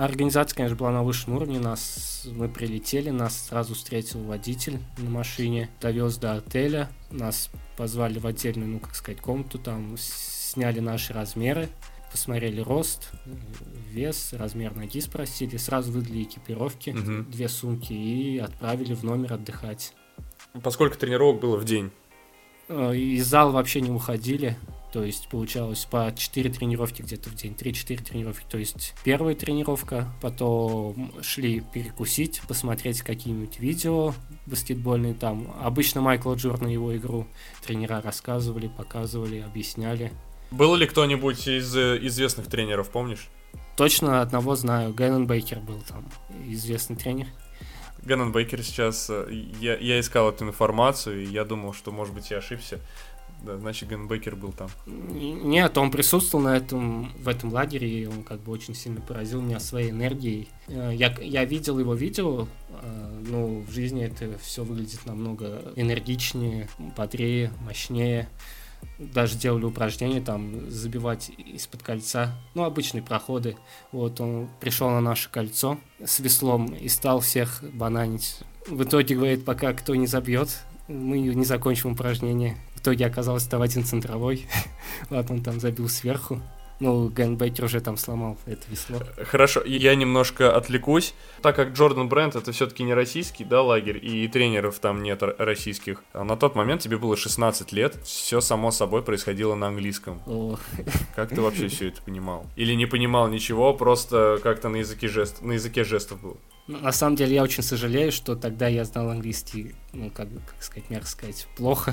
Организация, 0.00 0.56
конечно, 0.56 0.78
была 0.78 0.92
на 0.92 1.02
высшем 1.02 1.34
уровне. 1.34 1.60
Нас, 1.60 2.26
мы 2.32 2.48
прилетели, 2.48 3.10
нас 3.10 3.48
сразу 3.48 3.74
встретил 3.74 4.22
водитель 4.22 4.78
на 4.96 5.10
машине, 5.10 5.68
довез 5.78 6.16
до 6.16 6.32
отеля. 6.32 6.88
Нас 7.10 7.50
позвали 7.76 8.18
в 8.18 8.26
отдельную, 8.26 8.70
ну, 8.70 8.80
как 8.80 8.94
сказать, 8.94 9.20
комнату, 9.20 9.58
там 9.58 9.94
сняли 9.98 10.80
наши 10.80 11.12
размеры, 11.12 11.68
посмотрели 12.10 12.62
рост, 12.62 13.10
вес, 13.92 14.32
размер 14.32 14.74
ноги 14.74 15.02
спросили, 15.02 15.58
сразу 15.58 15.92
выдали 15.92 16.22
экипировки, 16.22 16.90
угу. 16.90 17.30
две 17.30 17.50
сумки 17.50 17.92
и 17.92 18.38
отправили 18.38 18.94
в 18.94 19.02
номер 19.02 19.34
отдыхать. 19.34 19.92
Поскольку 20.62 20.96
тренировок 20.96 21.42
было 21.42 21.58
в 21.58 21.66
день? 21.66 21.90
Э, 22.68 22.96
из 22.96 23.26
зала 23.26 23.50
вообще 23.50 23.82
не 23.82 23.90
уходили. 23.90 24.56
То 24.92 25.04
есть 25.04 25.28
получалось 25.28 25.84
по 25.84 26.12
4 26.16 26.50
тренировки 26.50 27.02
где-то 27.02 27.30
в 27.30 27.34
день, 27.34 27.52
3-4 27.52 28.02
тренировки. 28.02 28.44
То 28.50 28.58
есть 28.58 28.94
первая 29.04 29.34
тренировка, 29.34 30.12
потом 30.20 31.12
шли 31.22 31.60
перекусить, 31.60 32.42
посмотреть 32.48 33.02
какие-нибудь 33.02 33.60
видео 33.60 34.14
баскетбольные 34.46 35.14
там. 35.14 35.54
Обычно 35.62 36.00
Майкла 36.00 36.34
Джордана 36.34 36.68
его 36.68 36.96
игру 36.96 37.26
тренера 37.64 38.00
рассказывали, 38.02 38.68
показывали, 38.68 39.38
объясняли. 39.38 40.12
Был 40.50 40.74
ли 40.74 40.86
кто-нибудь 40.86 41.46
из 41.46 41.76
э, 41.76 41.98
известных 42.02 42.48
тренеров, 42.48 42.90
помнишь? 42.90 43.28
Точно 43.76 44.20
одного 44.20 44.56
знаю. 44.56 44.92
Гэннон 44.92 45.26
Бейкер 45.28 45.60
был 45.60 45.80
там, 45.88 46.10
известный 46.48 46.96
тренер. 46.96 47.28
Гэннон 48.02 48.32
Бейкер 48.32 48.62
сейчас... 48.64 49.08
Э, 49.10 49.28
я, 49.60 49.76
я 49.76 50.00
искал 50.00 50.30
эту 50.30 50.44
информацию, 50.46 51.22
и 51.22 51.26
я 51.26 51.44
думал, 51.44 51.72
что, 51.72 51.92
может 51.92 52.14
быть, 52.14 52.30
я 52.32 52.38
ошибся. 52.38 52.80
Да, 53.42 53.56
значит, 53.58 53.88
Гэн 53.88 54.06
Бейкер 54.06 54.36
был 54.36 54.52
там. 54.52 54.68
Нет, 54.86 55.76
он 55.78 55.90
присутствовал 55.90 56.44
на 56.44 56.56
этом, 56.56 57.12
в 57.18 57.28
этом 57.28 57.52
лагере, 57.52 57.88
и 57.88 58.06
он 58.06 58.22
как 58.22 58.40
бы 58.40 58.52
очень 58.52 58.74
сильно 58.74 59.00
поразил 59.00 59.40
меня 59.40 59.60
своей 59.60 59.90
энергией. 59.90 60.48
Э, 60.68 60.92
я, 60.94 61.14
я 61.20 61.44
видел 61.44 61.78
его 61.78 61.94
видео, 61.94 62.46
но 63.26 63.60
в 63.60 63.70
жизни 63.70 64.04
это 64.04 64.38
все 64.38 64.64
выглядит 64.64 65.06
намного 65.06 65.72
энергичнее, 65.76 66.68
бодрее, 66.96 67.52
мощнее 67.64 68.28
даже 68.98 69.36
делали 69.36 69.64
упражнения, 69.64 70.20
там, 70.20 70.70
забивать 70.70 71.30
из-под 71.30 71.82
кольца, 71.82 72.34
ну, 72.54 72.64
обычные 72.64 73.02
проходы. 73.02 73.56
Вот 73.92 74.20
он 74.20 74.48
пришел 74.60 74.90
на 74.90 75.00
наше 75.00 75.30
кольцо 75.30 75.78
с 76.04 76.20
веслом 76.20 76.66
и 76.74 76.88
стал 76.88 77.20
всех 77.20 77.62
бананить. 77.72 78.38
В 78.66 78.82
итоге, 78.82 79.16
говорит, 79.16 79.44
пока 79.44 79.72
кто 79.72 79.94
не 79.94 80.06
забьет, 80.06 80.62
мы 80.88 81.18
не 81.18 81.44
закончим 81.44 81.92
упражнение. 81.92 82.56
В 82.80 82.82
итоге 82.82 83.04
оказалось, 83.04 83.46
один 83.52 83.84
центровой. 83.84 84.46
Ладно, 85.10 85.34
он 85.34 85.42
там 85.42 85.60
забил 85.60 85.86
сверху. 85.90 86.40
Ну, 86.80 87.10
Гэнбекер 87.10 87.66
уже 87.66 87.82
там 87.82 87.98
сломал 87.98 88.38
это 88.46 88.62
весло. 88.70 89.00
Хорошо, 89.26 89.62
я 89.66 89.94
немножко 89.94 90.56
отвлекусь. 90.56 91.12
Так 91.42 91.56
как 91.56 91.74
Джордан 91.74 92.08
Бренд 92.08 92.36
это 92.36 92.52
все-таки 92.52 92.84
не 92.84 92.94
российский, 92.94 93.44
да, 93.44 93.60
лагерь, 93.60 94.02
и 94.02 94.26
тренеров 94.28 94.78
там 94.78 95.02
нет 95.02 95.22
российских. 95.36 96.02
А 96.14 96.24
на 96.24 96.38
тот 96.38 96.54
момент 96.54 96.80
тебе 96.80 96.96
было 96.96 97.18
16 97.18 97.70
лет, 97.72 97.96
все 98.02 98.40
само 98.40 98.70
собой 98.70 99.02
происходило 99.02 99.54
на 99.54 99.66
английском. 99.66 100.22
О. 100.26 100.56
Как 101.14 101.28
ты 101.28 101.42
вообще 101.42 101.68
все 101.68 101.88
это 101.88 102.00
понимал? 102.00 102.46
Или 102.56 102.72
не 102.72 102.86
понимал 102.86 103.28
ничего, 103.28 103.74
просто 103.74 104.40
как-то 104.42 104.70
на 104.70 104.76
языке, 104.76 105.08
жест... 105.08 105.42
на 105.42 105.52
языке 105.52 105.84
жестов 105.84 106.22
был? 106.22 106.38
На 106.66 106.92
самом 106.92 107.16
деле 107.16 107.34
я 107.34 107.42
очень 107.42 107.62
сожалею, 107.62 108.10
что 108.10 108.36
тогда 108.36 108.68
я 108.68 108.86
знал 108.86 109.10
английский, 109.10 109.74
ну, 109.92 110.10
как, 110.10 110.28
как 110.46 110.62
сказать, 110.62 110.88
мягко 110.88 111.08
сказать, 111.08 111.46
плохо. 111.58 111.92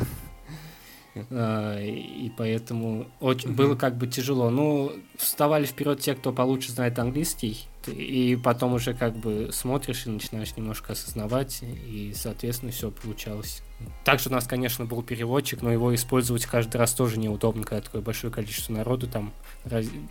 А, 1.29 1.79
и 1.81 2.29
поэтому 2.37 3.07
очень, 3.19 3.53
было 3.53 3.75
как 3.75 3.97
бы 3.97 4.07
тяжело. 4.07 4.49
Ну, 4.49 4.91
вставали 5.17 5.65
вперед 5.65 5.99
те, 5.99 6.15
кто 6.15 6.31
получше 6.31 6.71
знает 6.71 6.99
английский, 6.99 7.67
и 7.87 8.37
потом 8.41 8.73
уже 8.73 8.93
как 8.93 9.15
бы 9.15 9.49
смотришь 9.51 10.05
и 10.05 10.09
начинаешь 10.09 10.55
немножко 10.55 10.93
осознавать, 10.93 11.61
и, 11.61 12.13
соответственно, 12.15 12.71
все 12.71 12.91
получалось. 12.91 13.61
Также 14.03 14.29
у 14.29 14.31
нас, 14.31 14.47
конечно, 14.47 14.85
был 14.85 15.03
переводчик, 15.03 15.61
но 15.61 15.71
его 15.71 15.93
использовать 15.93 16.45
каждый 16.45 16.77
раз 16.77 16.93
тоже 16.93 17.19
неудобно, 17.19 17.63
когда 17.63 17.81
такое 17.81 18.01
большое 18.01 18.33
количество 18.33 18.73
народу 18.73 19.07
там 19.07 19.33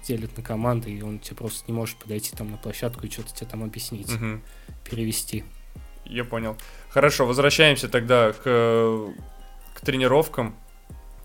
делят 0.07 0.37
на 0.37 0.43
команды, 0.43 0.93
и 0.93 1.03
он 1.03 1.19
тебе 1.19 1.37
просто 1.37 1.65
не 1.67 1.73
может 1.73 1.97
подойти 1.97 2.37
там 2.37 2.51
на 2.51 2.57
площадку 2.57 3.07
и 3.07 3.11
что-то 3.11 3.35
тебе 3.35 3.47
там 3.47 3.65
объяснить, 3.65 4.13
угу. 4.13 4.41
перевести. 4.89 5.45
Я 6.05 6.25
понял. 6.25 6.57
Хорошо, 6.91 7.27
возвращаемся 7.27 7.89
тогда 7.89 8.33
к, 8.33 8.43
к 9.75 9.81
тренировкам. 9.81 10.55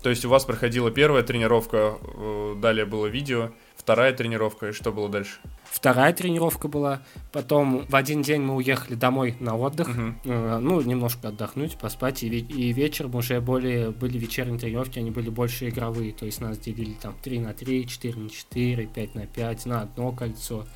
То 0.02 0.10
есть 0.10 0.24
у 0.24 0.28
вас 0.28 0.44
проходила 0.44 0.90
первая 0.90 1.22
тренировка, 1.22 1.96
э, 2.02 2.56
далее 2.60 2.84
было 2.84 3.06
видео, 3.06 3.50
вторая 3.76 4.12
тренировка, 4.12 4.68
и 4.68 4.72
что 4.72 4.92
было 4.92 5.08
дальше? 5.08 5.38
Вторая 5.64 6.12
тренировка 6.12 6.68
была, 6.68 7.02
потом 7.30 7.86
в 7.88 7.94
один 7.94 8.22
день 8.22 8.42
мы 8.42 8.56
уехали 8.56 8.94
домой 8.94 9.36
на 9.40 9.56
отдых, 9.56 9.88
uh-huh. 9.88 10.58
ну, 10.58 10.80
немножко 10.80 11.28
отдохнуть, 11.28 11.78
поспать, 11.78 12.22
и, 12.24 12.28
и 12.28 12.72
вечером 12.72 13.14
уже 13.14 13.40
более 13.40 13.90
были 13.90 14.18
вечерние 14.18 14.58
тренировки, 14.58 14.98
они 14.98 15.10
были 15.10 15.30
больше 15.30 15.68
игровые, 15.68 16.12
то 16.12 16.26
есть 16.26 16.40
нас 16.40 16.58
делили 16.58 16.94
там 16.94 17.14
3 17.22 17.38
на 17.38 17.54
3, 17.54 17.86
4 17.86 18.14
на 18.20 18.28
4, 18.28 18.86
5 18.86 19.14
на 19.14 19.26
5, 19.26 19.66
на 19.66 19.80
одно 19.82 20.12
кольцо, 20.12 20.66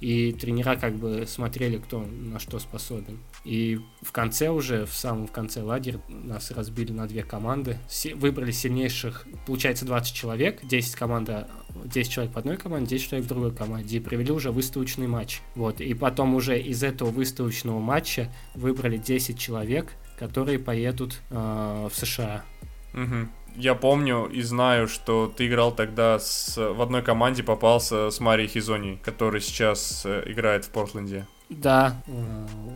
и 0.00 0.32
тренера 0.32 0.76
как 0.76 0.94
бы 0.94 1.24
смотрели, 1.26 1.78
кто 1.78 2.00
на 2.00 2.38
что 2.38 2.58
способен. 2.58 3.18
И 3.44 3.80
в 4.02 4.12
конце 4.12 4.48
уже, 4.50 4.86
в 4.86 4.94
самом 4.94 5.28
конце 5.28 5.62
лагеря, 5.62 6.00
нас 6.08 6.50
разбили 6.50 6.92
на 6.92 7.06
две 7.06 7.22
команды, 7.22 7.78
выбрали 8.14 8.50
сильнейших, 8.50 9.26
получается 9.46 9.84
20 9.84 10.14
человек, 10.14 10.64
10 10.64 10.94
команда, 10.94 11.48
10 11.84 12.10
человек 12.10 12.34
в 12.34 12.38
одной 12.38 12.56
команде, 12.56 12.96
10 12.96 13.08
человек 13.08 13.26
в 13.26 13.28
другой 13.28 13.54
команде, 13.54 13.96
и 13.96 14.00
провели 14.00 14.32
уже 14.32 14.50
выставочный 14.50 15.06
матч. 15.06 15.40
Вот, 15.54 15.80
и 15.80 15.94
потом 15.94 16.34
уже 16.34 16.60
из 16.60 16.82
этого 16.82 17.10
выставочного 17.10 17.80
матча 17.80 18.32
выбрали 18.54 18.96
10 18.96 19.38
человек, 19.38 19.92
которые 20.18 20.58
поедут 20.58 21.20
э, 21.30 21.88
в 21.90 21.96
США. 21.96 22.44
Угу 22.92 23.28
я 23.56 23.74
помню 23.74 24.26
и 24.26 24.42
знаю, 24.42 24.88
что 24.88 25.32
ты 25.34 25.46
играл 25.46 25.72
тогда 25.72 26.18
с, 26.18 26.56
в 26.56 26.80
одной 26.80 27.02
команде, 27.02 27.42
попался 27.42 28.10
с 28.10 28.20
Марией 28.20 28.48
Хизони, 28.48 28.98
который 29.02 29.40
сейчас 29.40 30.02
э, 30.04 30.22
играет 30.26 30.64
в 30.64 30.70
Портленде. 30.70 31.26
Да, 31.50 32.02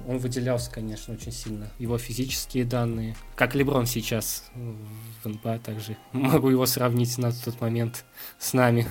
он 0.07 0.19
выделялся, 0.19 0.71
конечно, 0.71 1.15
очень 1.15 1.33
сильно. 1.33 1.71
Его 1.79 1.97
физические 1.97 2.65
данные, 2.65 3.17
как 3.35 3.55
Леброн 3.55 3.87
сейчас 3.87 4.45
в 5.23 5.29
НБА, 5.29 5.59
также 5.61 5.97
могу 6.13 6.51
его 6.51 6.67
сравнить 6.67 7.17
на 7.19 7.33
тот 7.33 7.61
момент 7.61 8.05
с 8.39 8.53
нами. 8.53 8.87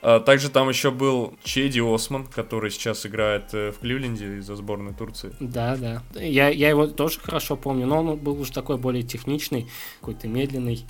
А 0.00 0.20
также 0.20 0.48
там 0.48 0.68
еще 0.68 0.90
был 0.90 1.34
Чеди 1.42 1.80
Осман, 1.80 2.26
который 2.26 2.70
сейчас 2.70 3.04
играет 3.04 3.52
э, 3.52 3.72
в 3.72 3.80
Кливленде 3.80 4.38
из-за 4.38 4.54
сборной 4.54 4.94
Турции. 4.94 5.32
Да, 5.40 5.76
да. 5.76 6.02
Я, 6.14 6.48
я 6.48 6.68
его 6.68 6.86
тоже 6.86 7.18
хорошо 7.20 7.56
помню, 7.56 7.86
но 7.86 8.00
он 8.00 8.16
был 8.16 8.40
уже 8.40 8.52
такой 8.52 8.76
более 8.76 9.02
техничный, 9.02 9.68
какой-то 10.00 10.28
медленный. 10.28 10.86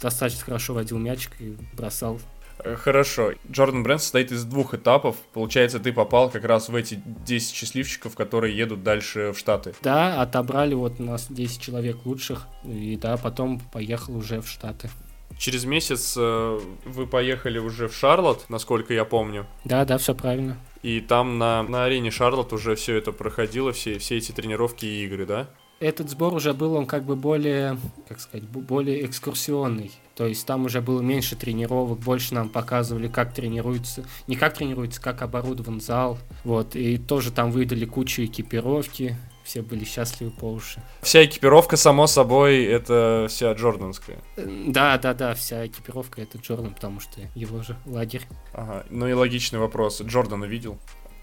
Достаточно 0.00 0.44
хорошо 0.44 0.74
водил 0.74 0.98
мячик 0.98 1.32
и 1.40 1.56
бросал 1.72 2.20
э, 2.60 2.76
Хорошо. 2.76 3.32
Джордан 3.50 3.82
Бренд 3.82 4.00
состоит 4.00 4.30
из 4.30 4.44
двух 4.44 4.74
этапов. 4.74 5.16
Получается, 5.32 5.80
ты 5.80 5.92
попал 5.92 6.30
как 6.30 6.44
раз 6.44 6.68
в 6.68 6.76
эти 6.76 7.02
10 7.26 7.54
счастливчиков, 7.54 8.14
которые 8.14 8.56
едут 8.56 8.84
дальше 8.84 9.32
в 9.32 9.38
Штаты. 9.38 9.74
Да, 9.82 10.22
отобрали 10.22 10.74
вот 10.74 11.00
у 11.00 11.02
нас 11.02 11.26
10 11.28 11.60
человек 11.60 11.96
лучших. 12.04 12.46
И 12.64 12.96
да, 12.96 13.16
потом 13.16 13.58
поехал 13.72 14.16
уже 14.16 14.40
в 14.40 14.48
Штаты. 14.48 14.90
Через 15.38 15.64
месяц 15.64 16.14
э, 16.16 16.60
вы 16.84 17.06
поехали 17.06 17.58
уже 17.58 17.88
в 17.88 17.94
Шарлотт, 17.94 18.48
насколько 18.48 18.94
я 18.94 19.04
помню. 19.04 19.46
Да, 19.64 19.84
да, 19.84 19.98
все 19.98 20.14
правильно. 20.14 20.56
И 20.82 21.00
там 21.00 21.38
на, 21.38 21.62
на 21.62 21.84
арене 21.84 22.10
Шарлотт 22.10 22.52
уже 22.52 22.74
все 22.76 22.96
это 22.96 23.12
проходило, 23.12 23.72
все, 23.72 23.98
все 23.98 24.18
эти 24.18 24.32
тренировки 24.32 24.84
и 24.84 25.04
игры, 25.04 25.26
да? 25.26 25.48
Этот 25.80 26.08
сбор 26.08 26.32
уже 26.34 26.54
был, 26.54 26.74
он 26.74 26.86
как 26.86 27.04
бы 27.04 27.16
более, 27.16 27.78
как 28.08 28.20
сказать, 28.20 28.48
более 28.48 29.04
экскурсионный. 29.04 29.90
То 30.14 30.26
есть 30.26 30.46
там 30.46 30.64
уже 30.64 30.80
было 30.80 31.00
меньше 31.00 31.36
тренировок, 31.36 31.98
больше 31.98 32.34
нам 32.34 32.48
показывали, 32.48 33.08
как 33.08 33.34
тренируется, 33.34 34.04
не 34.28 34.36
как 34.36 34.54
тренируется, 34.54 35.00
как 35.00 35.22
оборудован 35.22 35.80
зал. 35.80 36.18
Вот, 36.44 36.76
и 36.76 36.96
тоже 36.96 37.32
там 37.32 37.50
выдали 37.50 37.84
кучу 37.84 38.24
экипировки, 38.24 39.16
все 39.44 39.60
были 39.60 39.84
счастливы 39.84 40.30
по 40.32 40.46
уши. 40.50 40.82
Вся 41.02 41.24
экипировка, 41.24 41.76
само 41.76 42.06
собой, 42.06 42.64
это 42.64 43.26
вся 43.28 43.52
джорданская. 43.52 44.18
Да, 44.36 44.96
да, 44.98 45.12
да, 45.12 45.34
вся 45.34 45.66
экипировка 45.66 46.22
это 46.22 46.38
Джордан, 46.38 46.74
потому 46.74 46.98
что 46.98 47.20
его 47.34 47.62
же 47.62 47.76
лагерь. 47.84 48.26
Ага, 48.54 48.84
ну 48.88 49.06
и 49.06 49.12
логичный 49.12 49.58
вопрос. 49.58 50.00
Джордана 50.00 50.46
видел? 50.46 50.78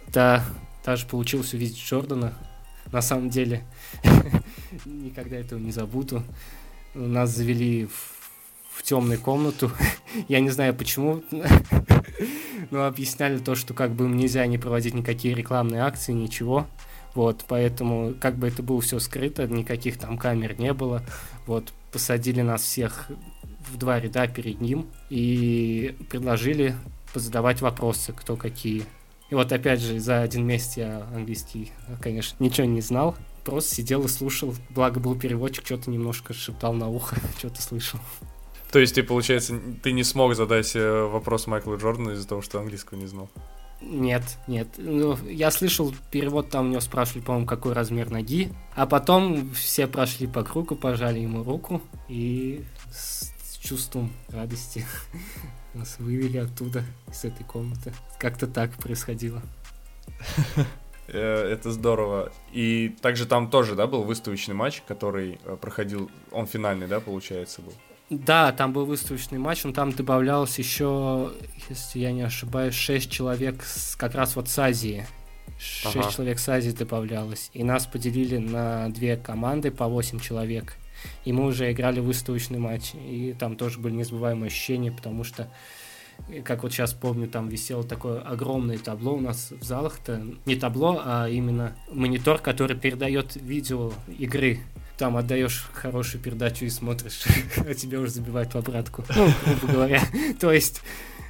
Да, 0.08 0.46
даже 0.86 1.08
получилось 1.08 1.54
увидеть 1.54 1.80
Джордана. 1.80 2.34
На 2.92 3.02
самом 3.02 3.30
деле, 3.30 3.66
никогда 4.86 5.38
этого 5.38 5.60
не 5.60 5.72
забуду. 5.72 6.24
Нас 6.94 7.32
завели 7.32 7.88
в, 7.88 8.78
в 8.78 8.84
темную 8.84 9.20
комнату. 9.20 9.72
Я 10.28 10.42
не 10.42 10.50
знаю 10.50 10.76
почему. 10.76 11.24
Но 12.70 12.86
объясняли 12.86 13.40
то, 13.40 13.56
что 13.56 13.74
как 13.74 13.92
бы 13.94 14.06
им 14.06 14.16
нельзя 14.16 14.46
не 14.46 14.60
проводить 14.60 14.94
никакие 14.94 15.34
рекламные 15.34 15.82
акции, 15.82 16.14
ничего. 16.14 16.68
Вот, 17.14 17.44
поэтому 17.48 18.14
как 18.20 18.38
бы 18.38 18.48
это 18.48 18.64
было 18.64 18.80
все 18.82 19.00
скрыто, 19.00 19.48
никаких 19.48 19.98
там 19.98 20.18
камер 20.18 20.60
не 20.60 20.74
было. 20.74 21.04
Вот, 21.46 21.74
посадили 21.92 22.42
нас 22.42 22.62
всех 22.62 23.08
в 23.70 23.78
два 23.78 24.00
ряда 24.00 24.28
перед 24.28 24.62
ним 24.62 24.88
и 25.10 25.96
предложили 26.10 26.76
позадавать 27.14 27.62
вопросы, 27.62 28.14
кто 28.14 28.36
какие. 28.36 28.86
И 29.30 29.36
вот 29.36 29.52
опять 29.52 29.80
же, 29.80 30.00
за 30.00 30.22
один 30.22 30.46
месяц 30.46 30.78
я 30.78 31.08
английский, 31.14 31.72
конечно, 32.02 32.42
ничего 32.44 32.68
не 32.68 32.82
знал. 32.82 33.16
Просто 33.46 33.76
сидел 33.76 34.04
и 34.06 34.08
слушал. 34.08 34.54
Благо 34.70 35.00
был 35.00 35.16
переводчик, 35.16 35.66
что-то 35.66 35.90
немножко 35.90 36.34
шептал 36.34 36.74
на 36.74 36.90
ухо, 36.90 37.16
что-то 37.38 37.62
слышал. 37.62 38.00
То 38.72 38.80
есть 38.80 38.96
ты, 38.96 39.04
получается, 39.04 39.60
ты 39.84 39.92
не 39.92 40.04
смог 40.04 40.36
задать 40.36 40.76
э, 40.76 41.04
вопрос 41.04 41.48
Майклу 41.48 41.78
Джордану 41.78 42.14
из-за 42.14 42.28
того, 42.28 42.42
что 42.42 42.60
английского 42.60 42.98
не 42.98 43.08
знал? 43.08 43.30
Нет, 43.82 44.24
нет. 44.48 44.68
Ну, 44.78 45.18
я 45.28 45.50
слышал 45.52 45.94
перевод, 46.12 46.50
там 46.50 46.68
у 46.68 46.70
него 46.70 46.82
спрашивали, 46.82 47.24
по-моему, 47.24 47.48
какой 47.48 47.74
размер 47.74 48.10
ноги. 48.10 48.52
А 48.76 48.86
потом 48.86 49.52
все 49.52 49.88
прошли 49.88 50.28
по 50.28 50.44
кругу, 50.44 50.76
пожали 50.76 51.20
ему 51.20 51.44
руку 51.44 51.82
и 52.08 52.64
с 52.92 53.32
чувством 53.62 54.12
радости 54.30 54.86
нас 55.74 55.98
вывели 56.00 56.38
оттуда, 56.38 56.84
из 57.10 57.24
этой 57.24 57.44
комнаты. 57.44 57.94
Как-то 58.20 58.48
так 58.48 58.72
происходило. 58.76 59.42
Э, 61.14 61.52
это 61.52 61.72
здорово. 61.72 62.32
И 62.54 62.96
также 63.02 63.26
там 63.26 63.50
тоже, 63.50 63.76
да, 63.76 63.86
был 63.86 64.04
выставочный 64.04 64.56
матч, 64.56 64.82
который 64.88 65.40
э, 65.44 65.58
проходил, 65.60 66.10
он 66.32 66.48
финальный, 66.48 66.88
да, 66.88 67.02
получается, 67.02 67.62
был? 67.62 67.74
Да, 68.12 68.52
там 68.52 68.74
был 68.74 68.86
выставочный 68.86 69.40
матч, 69.40 69.64
но 69.64 69.72
там 69.72 69.94
добавлялось 69.94 70.60
еще, 70.60 71.32
если 71.70 72.00
я 72.00 72.12
не 72.12 72.24
ошибаюсь, 72.24 72.74
6 72.74 73.10
человек 73.10 73.64
с, 73.64 73.96
как 73.96 74.16
раз 74.16 74.36
вот 74.36 74.50
с 74.50 74.60
Азии. 74.60 75.08
6 75.58 75.96
ага. 75.96 76.12
человек 76.12 76.40
с 76.40 76.50
Азии 76.50 76.72
добавлялось. 76.72 77.50
И 77.54 77.64
нас 77.64 77.86
поделили 77.86 78.36
на 78.36 78.90
две 78.90 79.16
команды 79.16 79.72
по 79.72 79.88
8 79.88 80.20
человек. 80.20 80.76
И 81.24 81.32
мы 81.32 81.46
уже 81.46 81.72
играли 81.72 82.02
выставочный 82.02 82.60
матч. 82.60 82.96
И 82.96 83.34
там 83.40 83.56
тоже 83.56 83.80
были 83.80 83.94
незабываемые 83.94 84.48
ощущения, 84.48 84.92
потому 84.92 85.24
что 85.24 85.50
как 86.44 86.64
вот 86.64 86.74
сейчас 86.74 86.94
помню, 86.94 87.30
там 87.30 87.48
висело 87.48 87.86
такое 87.86 88.20
огромное 88.20 88.78
табло 88.78 89.14
у 89.14 89.22
нас 89.22 89.52
в 89.52 89.64
залах-то. 89.64 90.22
Не 90.46 90.58
табло, 90.58 91.02
а 91.02 91.30
именно 91.30 91.78
монитор, 91.90 92.40
который 92.40 92.76
передает 92.76 93.38
видео 93.38 93.94
игры 94.20 94.60
там 94.98 95.18
отдаешь 95.18 95.66
хорошую 95.74 96.22
передачу 96.22 96.66
и 96.66 96.70
смотришь, 96.70 97.24
а 97.58 97.74
тебе 97.74 97.98
уже 98.00 98.12
забивают 98.12 98.54
в 98.54 98.58
обратку. 98.58 99.04
Ну, 99.16 99.32
грубо 99.46 99.74
говоря. 99.74 100.02
То 100.40 100.52
есть 100.52 100.82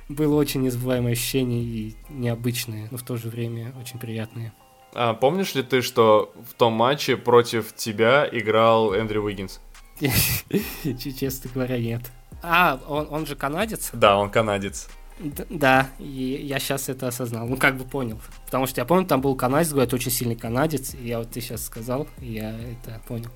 было 0.10 0.36
очень 0.36 0.62
незабываемое 0.62 1.14
ощущение 1.14 1.64
и 1.64 1.96
необычное, 2.10 2.88
но 2.92 2.98
в 2.98 3.04
то 3.04 3.18
же 3.18 3.30
время 3.30 3.74
очень 3.82 4.00
приятное. 4.00 4.54
А 4.94 5.14
помнишь 5.14 5.56
ли 5.56 5.64
ты, 5.64 5.82
что 5.82 6.34
в 6.50 6.54
том 6.54 6.74
матче 6.74 7.16
против 7.16 7.74
тебя 7.76 8.28
играл 8.30 8.94
Эндрю 8.94 9.24
Уиггинс? 9.24 9.62
Честно 11.20 11.50
говоря, 11.54 11.78
нет. 11.78 12.12
А, 12.44 12.80
он, 12.88 13.08
он 13.10 13.26
же 13.26 13.36
канадец? 13.36 13.92
Да, 13.94 14.18
он 14.18 14.30
канадец. 14.30 14.90
Да, 15.50 15.90
и 16.00 16.42
я 16.44 16.60
сейчас 16.60 16.90
это 16.90 17.08
осознал. 17.08 17.48
Ну, 17.48 17.58
как 17.58 17.78
бы 17.78 17.86
понял. 17.86 18.20
Потому 18.46 18.68
что 18.68 18.82
я 18.82 18.86
помню, 18.86 19.06
там 19.06 19.22
был 19.22 19.36
канадец, 19.36 19.72
говорят, 19.72 19.94
очень 19.94 20.12
сильный 20.12 20.36
канадец. 20.36 20.96
И 20.96 21.08
я 21.08 21.20
вот 21.20 21.32
ты 21.32 21.42
сейчас 21.42 21.66
сказал, 21.66 22.08
и 22.20 22.34
я 22.34 22.52
это 22.52 23.02
понял. 23.08 23.30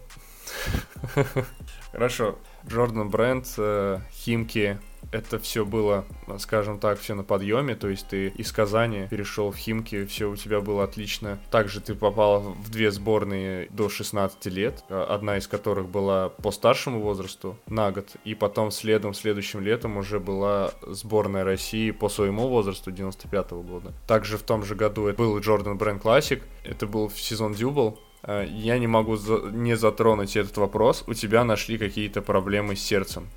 Хорошо. 1.91 2.39
Джордан 2.67 3.09
Бренд, 3.09 3.45
э, 3.57 3.99
Химки, 4.11 4.79
это 5.11 5.39
все 5.39 5.65
было, 5.65 6.05
скажем 6.39 6.79
так, 6.79 6.99
все 6.99 7.15
на 7.15 7.23
подъеме, 7.23 7.75
то 7.75 7.87
есть 7.87 8.07
ты 8.07 8.27
из 8.27 8.51
Казани 8.51 9.07
перешел 9.09 9.51
в 9.51 9.55
Химки, 9.55 10.05
все 10.05 10.29
у 10.29 10.35
тебя 10.35 10.61
было 10.61 10.83
отлично. 10.83 11.39
Также 11.51 11.81
ты 11.81 11.95
попал 11.95 12.41
в 12.41 12.69
две 12.69 12.91
сборные 12.91 13.67
до 13.71 13.89
16 13.89 14.45
лет, 14.47 14.83
э, 14.89 15.05
одна 15.09 15.37
из 15.37 15.47
которых 15.47 15.87
была 15.89 16.29
по 16.29 16.51
старшему 16.51 17.01
возрасту 17.01 17.57
на 17.67 17.91
год, 17.91 18.09
и 18.23 18.35
потом 18.35 18.71
следом, 18.71 19.13
следующим 19.13 19.61
летом 19.61 19.97
уже 19.97 20.19
была 20.19 20.71
сборная 20.87 21.43
России 21.43 21.91
по 21.91 22.09
своему 22.09 22.47
возрасту 22.47 22.91
95 22.91 23.51
-го 23.51 23.63
года. 23.63 23.93
Также 24.07 24.37
в 24.37 24.43
том 24.43 24.63
же 24.63 24.75
году 24.75 25.07
это 25.07 25.17
был 25.17 25.39
Джордан 25.39 25.77
Бренд 25.77 26.01
Классик, 26.01 26.43
это 26.63 26.87
был 26.87 27.09
сезон 27.09 27.53
Дюбл, 27.53 27.99
Э, 28.25 28.45
я 28.49 28.77
не 28.79 28.87
могу 28.87 29.15
за 29.15 29.37
не 29.51 29.75
затронуть 29.75 30.35
этот 30.35 30.57
вопрос. 30.57 31.03
У 31.07 31.13
тебя 31.13 31.43
нашли 31.43 31.77
какие-то 31.77 32.21
проблемы 32.21 32.75
с 32.75 32.81
сердцем? 32.81 33.27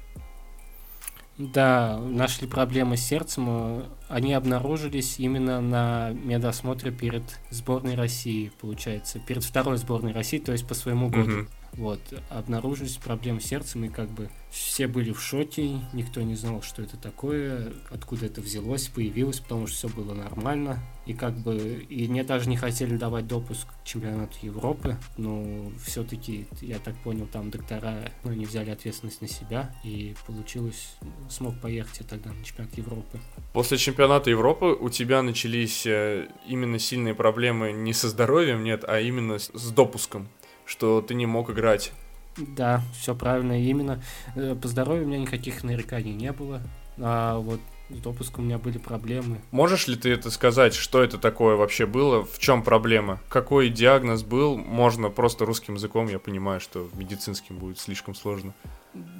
Да, 1.38 1.98
нашли 1.98 2.48
проблемы 2.48 2.96
с 2.96 3.02
сердцем. 3.02 3.84
Они 4.08 4.34
обнаружились 4.34 5.20
именно 5.20 5.60
на 5.60 6.10
медосмотре 6.10 6.90
перед 6.90 7.22
сборной 7.50 7.94
России, 7.94 8.50
получается, 8.60 9.20
перед 9.20 9.44
второй 9.44 9.78
сборной 9.78 10.12
России, 10.12 10.38
то 10.38 10.50
есть 10.50 10.66
по 10.66 10.74
своему 10.74 11.08
году. 11.08 11.42
Угу. 11.42 11.48
Вот, 11.74 12.00
обнаружились 12.30 12.96
проблемы 12.96 13.40
с 13.40 13.46
сердцем, 13.46 13.84
и 13.84 13.88
как 13.88 14.08
бы 14.10 14.30
все 14.50 14.86
были 14.88 15.12
в 15.12 15.20
шоке, 15.20 15.80
никто 15.92 16.22
не 16.22 16.34
знал, 16.34 16.62
что 16.62 16.82
это 16.82 16.96
такое, 16.96 17.72
откуда 17.90 18.26
это 18.26 18.40
взялось, 18.40 18.88
появилось, 18.88 19.40
потому 19.40 19.66
что 19.66 19.76
все 19.76 19.88
было 19.88 20.14
нормально. 20.14 20.82
И 21.06 21.14
как 21.14 21.38
бы, 21.38 21.86
и 21.88 22.06
мне 22.08 22.22
даже 22.22 22.48
не 22.48 22.56
хотели 22.56 22.96
давать 22.96 23.26
допуск 23.26 23.66
к 23.66 23.84
чемпионату 23.84 24.36
Европы, 24.42 24.96
но 25.16 25.70
все-таки, 25.82 26.46
я 26.60 26.78
так 26.78 26.96
понял, 26.98 27.26
там 27.26 27.50
доктора, 27.50 28.10
ну, 28.24 28.32
не 28.32 28.44
взяли 28.44 28.70
ответственность 28.70 29.22
на 29.22 29.28
себя, 29.28 29.74
и 29.84 30.14
получилось, 30.26 30.96
смог 31.30 31.58
поехать 31.60 32.00
я 32.00 32.06
тогда 32.06 32.32
на 32.32 32.44
чемпионат 32.44 32.76
Европы. 32.76 33.18
После 33.52 33.78
чемпионата 33.78 34.28
Европы 34.30 34.76
у 34.78 34.90
тебя 34.90 35.22
начались 35.22 35.86
э, 35.86 36.28
именно 36.46 36.78
сильные 36.78 37.14
проблемы 37.14 37.72
не 37.72 37.92
со 37.92 38.08
здоровьем, 38.08 38.64
нет, 38.64 38.84
а 38.86 39.00
именно 39.00 39.38
с 39.38 39.70
допуском 39.70 40.28
что 40.68 41.00
ты 41.00 41.14
не 41.14 41.26
мог 41.26 41.50
играть. 41.50 41.92
Да, 42.36 42.82
все 43.00 43.14
правильно, 43.14 43.60
именно. 43.60 44.02
Э, 44.36 44.54
по 44.54 44.68
здоровью 44.68 45.04
у 45.04 45.08
меня 45.08 45.18
никаких 45.18 45.64
нареканий 45.64 46.12
не 46.12 46.30
было. 46.30 46.60
А 46.98 47.38
вот 47.38 47.60
с 47.90 48.00
допуском 48.00 48.44
у 48.44 48.46
меня 48.46 48.58
были 48.58 48.76
проблемы. 48.76 49.40
Можешь 49.50 49.88
ли 49.88 49.96
ты 49.96 50.10
это 50.10 50.30
сказать, 50.30 50.74
что 50.74 51.02
это 51.02 51.16
такое 51.16 51.56
вообще 51.56 51.86
было, 51.86 52.24
в 52.24 52.38
чем 52.38 52.62
проблема? 52.62 53.18
Какой 53.28 53.70
диагноз 53.70 54.22
был? 54.22 54.56
Можно 54.56 55.08
просто 55.08 55.46
русским 55.46 55.74
языком, 55.74 56.06
я 56.08 56.18
понимаю, 56.18 56.60
что 56.60 56.88
медицинским 56.94 57.56
будет 57.56 57.78
слишком 57.78 58.14
сложно. 58.14 58.52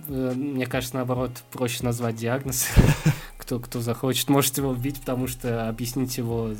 Э, 0.09 0.33
мне 0.37 0.67
кажется, 0.67 0.97
наоборот, 0.97 1.33
проще 1.51 1.83
назвать 1.83 2.17
диагноз. 2.17 2.69
Кто, 3.39 3.61
кто 3.61 3.81
захочет, 3.81 4.29
может 4.29 4.59
его 4.59 4.75
вбить, 4.75 5.01
потому 5.01 5.27
что 5.27 5.71
объяснить 5.71 6.19
его 6.19 6.51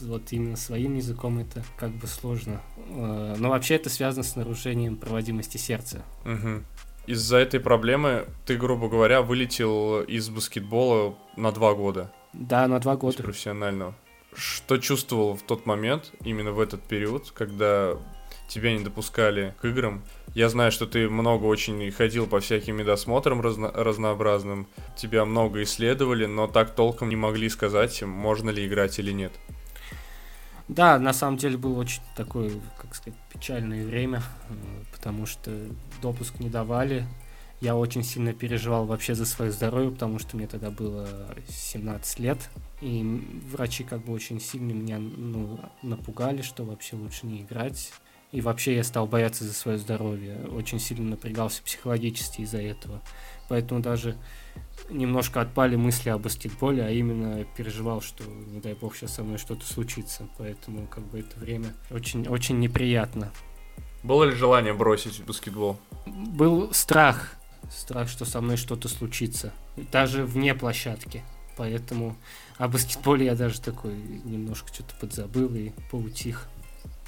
вот 0.00 0.22
именно 0.30 0.56
своим 0.56 0.96
языком 0.96 1.38
это 1.38 1.62
как 1.76 1.90
бы 1.90 2.06
сложно. 2.06 2.62
Э, 2.88 3.34
но 3.38 3.50
вообще 3.50 3.76
это 3.76 3.90
связано 3.90 4.22
с 4.22 4.36
нарушением 4.36 4.96
проводимости 4.96 5.56
сердца. 5.56 6.02
Угу. 6.24 6.62
Из-за 7.06 7.36
этой 7.36 7.60
проблемы 7.60 8.26
ты, 8.46 8.56
грубо 8.56 8.88
говоря, 8.88 9.22
вылетел 9.22 10.00
из 10.02 10.28
баскетбола 10.30 11.14
на 11.36 11.52
два 11.52 11.74
года. 11.74 12.10
Да, 12.32 12.66
на 12.66 12.80
два 12.80 12.96
года. 12.96 13.22
профессионального. 13.22 13.94
Что 14.34 14.78
чувствовал 14.78 15.36
в 15.36 15.42
тот 15.42 15.66
момент, 15.66 16.12
именно 16.24 16.52
в 16.52 16.60
этот 16.60 16.82
период, 16.82 17.30
когда 17.30 17.96
тебя 18.48 18.72
не 18.76 18.82
допускали 18.82 19.54
к 19.60 19.64
играм? 19.66 20.02
Я 20.34 20.48
знаю, 20.48 20.72
что 20.72 20.86
ты 20.86 21.08
много 21.08 21.44
очень 21.44 21.90
ходил 21.92 22.26
по 22.26 22.40
всяким 22.40 22.76
медосмотрам 22.76 23.40
разно- 23.40 23.70
разнообразным, 23.72 24.66
тебя 24.96 25.24
много 25.24 25.62
исследовали, 25.62 26.26
но 26.26 26.48
так 26.48 26.74
толком 26.74 27.08
не 27.10 27.16
могли 27.16 27.48
сказать, 27.48 28.02
можно 28.02 28.50
ли 28.50 28.66
играть 28.66 28.98
или 28.98 29.12
нет. 29.12 29.32
Да, 30.68 30.98
на 30.98 31.12
самом 31.12 31.36
деле 31.36 31.58
было 31.58 31.78
очень 31.78 32.00
такое, 32.16 32.50
как 32.78 32.94
сказать, 32.94 33.18
печальное 33.32 33.84
время, 33.84 34.22
э, 34.48 34.54
потому 34.92 35.26
что 35.26 35.50
допуск 36.00 36.40
не 36.40 36.48
давали. 36.48 37.06
Я 37.60 37.76
очень 37.76 38.02
сильно 38.02 38.32
переживал 38.32 38.86
вообще 38.86 39.14
за 39.14 39.26
свое 39.26 39.50
здоровье, 39.50 39.90
потому 39.90 40.18
что 40.18 40.36
мне 40.36 40.46
тогда 40.46 40.70
было 40.70 41.08
17 41.48 42.18
лет. 42.18 42.50
И 42.80 43.02
врачи 43.50 43.84
как 43.84 44.04
бы 44.04 44.12
очень 44.12 44.40
сильно 44.40 44.72
меня 44.72 44.98
ну, 44.98 45.60
напугали, 45.82 46.42
что 46.42 46.64
вообще 46.64 46.96
лучше 46.96 47.26
не 47.26 47.42
играть. 47.42 47.92
И 48.34 48.40
вообще 48.40 48.74
я 48.74 48.82
стал 48.82 49.06
бояться 49.06 49.44
за 49.44 49.52
свое 49.52 49.78
здоровье. 49.78 50.36
Очень 50.48 50.80
сильно 50.80 51.10
напрягался 51.10 51.62
психологически 51.62 52.40
из-за 52.40 52.60
этого. 52.60 53.00
Поэтому 53.48 53.80
даже 53.80 54.16
немножко 54.90 55.40
отпали 55.40 55.76
мысли 55.76 56.08
о 56.08 56.18
баскетболе, 56.18 56.84
а 56.84 56.90
именно 56.90 57.44
переживал, 57.56 58.00
что, 58.00 58.24
не 58.24 58.60
дай 58.60 58.74
бог, 58.74 58.96
сейчас 58.96 59.14
со 59.14 59.22
мной 59.22 59.38
что-то 59.38 59.64
случится. 59.64 60.26
Поэтому 60.36 60.88
как 60.88 61.06
бы 61.06 61.20
это 61.20 61.38
время 61.38 61.74
очень, 61.92 62.26
очень 62.26 62.58
неприятно. 62.58 63.30
Было 64.02 64.24
ли 64.24 64.34
желание 64.34 64.74
бросить 64.74 65.22
баскетбол? 65.22 65.78
Был 66.04 66.74
страх. 66.74 67.36
Страх, 67.70 68.08
что 68.08 68.24
со 68.24 68.40
мной 68.40 68.56
что-то 68.56 68.88
случится. 68.88 69.52
Даже 69.92 70.24
вне 70.24 70.56
площадки. 70.56 71.22
Поэтому 71.56 72.16
о 72.58 72.66
баскетболе 72.66 73.26
я 73.26 73.36
даже 73.36 73.60
такой 73.60 73.94
немножко 73.94 74.74
что-то 74.74 74.96
подзабыл 74.96 75.54
и 75.54 75.70
поутих. 75.92 76.48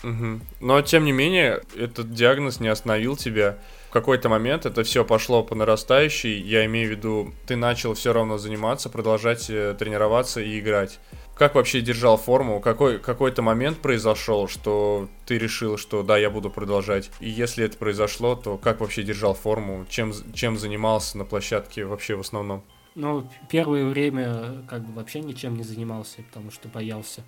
Угу. 0.02 0.40
Но, 0.60 0.82
тем 0.82 1.04
не 1.04 1.12
менее, 1.12 1.62
этот 1.76 2.12
диагноз 2.12 2.60
не 2.60 2.68
остановил 2.68 3.16
тебя. 3.16 3.58
В 3.88 3.92
какой-то 3.92 4.28
момент 4.28 4.66
это 4.66 4.82
все 4.84 5.04
пошло 5.04 5.42
по 5.42 5.54
нарастающей. 5.54 6.40
Я 6.40 6.66
имею 6.66 6.88
в 6.88 6.90
виду, 6.90 7.34
ты 7.46 7.56
начал 7.56 7.94
все 7.94 8.12
равно 8.12 8.36
заниматься, 8.36 8.90
продолжать 8.90 9.48
э, 9.48 9.74
тренироваться 9.78 10.40
и 10.40 10.58
играть. 10.58 10.98
Как 11.36 11.54
вообще 11.54 11.80
держал 11.82 12.16
форму? 12.16 12.60
Какой, 12.60 12.98
какой-то 12.98 13.42
момент 13.42 13.78
произошел, 13.78 14.48
что 14.48 15.08
ты 15.26 15.38
решил, 15.38 15.76
что 15.76 16.02
да, 16.02 16.16
я 16.16 16.30
буду 16.30 16.50
продолжать? 16.50 17.10
И 17.20 17.28
если 17.28 17.64
это 17.64 17.76
произошло, 17.76 18.34
то 18.36 18.56
как 18.56 18.80
вообще 18.80 19.02
держал 19.02 19.34
форму? 19.34 19.86
Чем, 19.88 20.12
чем 20.34 20.58
занимался 20.58 21.18
на 21.18 21.24
площадке 21.24 21.84
вообще 21.84 22.16
в 22.16 22.20
основном? 22.20 22.64
Ну, 22.96 23.28
первое 23.50 23.84
время 23.84 24.62
как 24.68 24.84
бы 24.86 24.94
вообще 24.94 25.20
ничем 25.20 25.54
не 25.54 25.64
занимался, 25.64 26.22
потому 26.22 26.50
что 26.50 26.68
боялся. 26.68 27.22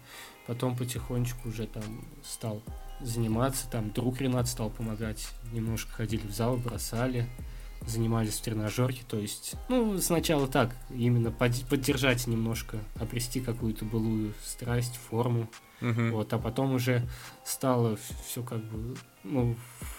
Потом 0.46 0.74
потихонечку 0.74 1.50
уже 1.50 1.66
там 1.66 1.84
стал 2.24 2.62
заниматься, 3.02 3.68
там 3.70 3.90
друг 3.90 4.18
Ренат 4.18 4.48
стал 4.48 4.70
помогать, 4.70 5.28
немножко 5.52 5.92
ходили 5.92 6.26
в 6.26 6.32
зал, 6.32 6.56
бросали, 6.56 7.26
занимались 7.86 8.38
в 8.38 8.42
тренажерке, 8.42 9.02
то 9.06 9.18
есть, 9.18 9.56
ну, 9.68 9.98
сначала 9.98 10.48
так, 10.48 10.74
именно 10.90 11.30
под, 11.30 11.62
поддержать 11.68 12.26
немножко, 12.26 12.78
обрести 12.98 13.40
какую-то 13.40 13.84
былую 13.84 14.32
страсть, 14.42 14.98
форму, 15.10 15.48
uh-huh. 15.80 16.12
вот, 16.12 16.32
а 16.32 16.38
потом 16.38 16.72
уже 16.72 17.06
стало 17.44 17.98
все 18.26 18.42
как 18.42 18.64
бы, 18.64 18.96
ну, 19.22 19.54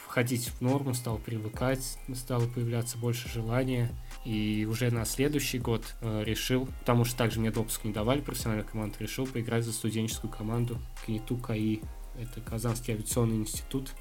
входить 0.08 0.48
в 0.48 0.62
норму, 0.62 0.94
стал 0.94 1.20
привыкать, 1.20 2.00
стало 2.16 2.48
появляться 2.48 2.98
больше 2.98 3.30
желания, 3.30 3.92
и 4.26 4.68
уже 4.70 4.92
на 4.92 5.06
следующий 5.06 5.60
год 5.60 5.96
э, 6.02 6.24
решил, 6.26 6.68
потому 6.82 7.06
что 7.06 7.18
также 7.18 7.40
мне 7.40 7.52
допуск 7.52 7.84
не 7.84 7.94
давали 7.94 8.22
профессиональную 8.22 8.68
команду, 8.68 8.96
решил 9.00 9.26
поиграть 9.26 9.64
за 9.64 9.72
студенческую 9.72 10.32
команду 10.32 10.78
КНИТУ 11.06 11.38
КАИ. 11.38 11.80
Это 12.20 12.42
Казанский 12.42 12.94
авиационный 12.94 13.38
институт. 13.38 13.92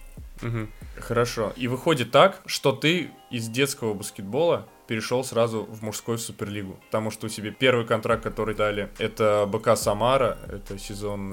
Угу. 0.42 0.68
Хорошо. 1.00 1.52
И 1.56 1.68
выходит 1.68 2.10
так, 2.10 2.42
что 2.46 2.72
ты 2.72 3.10
из 3.30 3.48
детского 3.48 3.94
баскетбола 3.94 4.68
перешел 4.88 5.22
сразу 5.22 5.64
в 5.64 5.82
мужскую 5.82 6.16
суперлигу. 6.16 6.80
Потому 6.86 7.10
что 7.10 7.26
у 7.26 7.28
тебя 7.28 7.52
первый 7.52 7.86
контракт, 7.86 8.22
который 8.22 8.54
дали, 8.54 8.88
это 8.98 9.46
БК 9.46 9.76
Самара, 9.76 10.38
это 10.48 10.78
сезон 10.78 11.30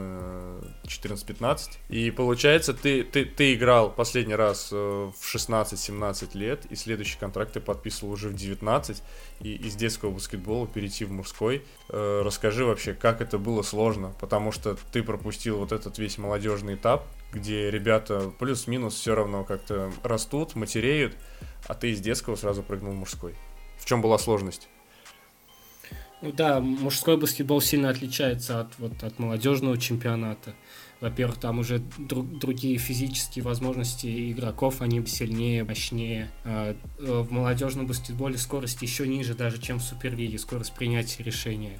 14-15. 0.83 1.59
Э, 1.89 1.93
и 1.95 2.11
получается, 2.11 2.73
ты, 2.73 3.03
ты, 3.03 3.23
ты 3.23 3.53
играл 3.53 3.89
последний 3.89 4.35
раз 4.35 4.69
э, 4.73 4.75
в 4.75 5.35
16-17 5.35 6.37
лет, 6.37 6.65
и 6.69 6.75
следующий 6.75 7.17
контракт 7.17 7.53
ты 7.53 7.61
подписывал 7.61 8.11
уже 8.11 8.27
в 8.27 8.35
19, 8.35 9.01
и 9.39 9.55
из 9.55 9.75
детского 9.75 10.11
баскетбола 10.11 10.67
перейти 10.67 11.05
в 11.05 11.11
мужской. 11.13 11.63
Э, 11.87 12.23
расскажи 12.25 12.65
вообще, 12.65 12.93
как 12.93 13.21
это 13.21 13.37
было 13.37 13.61
сложно, 13.61 14.13
потому 14.19 14.51
что 14.51 14.77
ты 14.91 15.01
пропустил 15.01 15.59
вот 15.59 15.71
этот 15.71 15.97
весь 15.97 16.17
молодежный 16.17 16.75
этап, 16.75 17.05
где 17.35 17.69
ребята 17.69 18.31
плюс-минус 18.39 18.95
все 18.95 19.13
равно 19.13 19.43
как-то 19.43 19.91
растут, 20.03 20.55
матереют, 20.55 21.15
а 21.67 21.75
ты 21.75 21.91
из 21.91 21.99
детского 21.99 22.35
сразу 22.35 22.63
прыгнул 22.63 22.93
в 22.93 22.95
мужской. 22.95 23.35
В 23.77 23.85
чем 23.85 24.01
была 24.01 24.17
сложность? 24.17 24.69
Ну 26.21 26.31
да, 26.31 26.59
мужской 26.61 27.17
баскетбол 27.17 27.61
сильно 27.61 27.89
отличается 27.89 28.61
от, 28.61 28.79
вот, 28.79 29.03
от 29.03 29.19
молодежного 29.19 29.77
чемпионата. 29.77 30.55
Во-первых, 31.01 31.37
там 31.37 31.59
уже 31.59 31.83
друг, 31.97 32.39
другие 32.39 32.77
физические 32.77 33.43
возможности 33.43 34.31
игроков, 34.31 34.81
они 34.81 35.05
сильнее, 35.05 35.65
мощнее. 35.65 36.31
А 36.45 36.71
э, 36.71 36.75
в 36.99 37.31
молодежном 37.31 37.85
баскетболе 37.85 38.37
скорость 38.37 38.81
еще 38.81 39.05
ниже 39.05 39.35
даже, 39.35 39.61
чем 39.61 39.79
в 39.79 39.83
Суперлиге, 39.83 40.39
скорость 40.39 40.73
принятия 40.73 41.21
решения. 41.21 41.79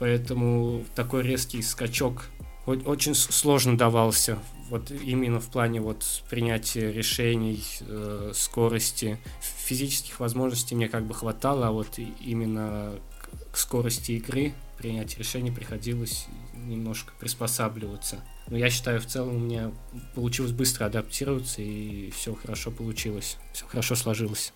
Поэтому 0.00 0.84
такой 0.94 1.22
резкий 1.22 1.62
скачок 1.62 2.26
очень 2.68 3.14
сложно 3.14 3.76
давался 3.76 4.38
вот 4.68 4.90
именно 4.90 5.40
в 5.40 5.48
плане 5.48 5.80
вот 5.80 6.04
принятия 6.28 6.92
решений, 6.92 7.64
э, 7.80 8.32
скорости, 8.34 9.18
физических 9.40 10.20
возможностей 10.20 10.74
мне 10.74 10.88
как 10.88 11.06
бы 11.06 11.14
хватало, 11.14 11.68
а 11.68 11.70
вот 11.70 11.98
именно 12.20 12.92
к 13.52 13.56
скорости 13.56 14.12
игры 14.12 14.52
принятия 14.76 15.18
решений 15.18 15.50
приходилось 15.50 16.26
немножко 16.54 17.12
приспосабливаться. 17.18 18.24
Но 18.48 18.56
я 18.56 18.70
считаю, 18.70 19.00
в 19.00 19.06
целом 19.06 19.36
у 19.36 19.38
меня 19.38 19.72
получилось 20.14 20.52
быстро 20.52 20.86
адаптироваться, 20.86 21.62
и 21.62 22.10
все 22.10 22.34
хорошо 22.34 22.70
получилось, 22.70 23.38
все 23.52 23.66
хорошо 23.66 23.96
сложилось. 23.96 24.52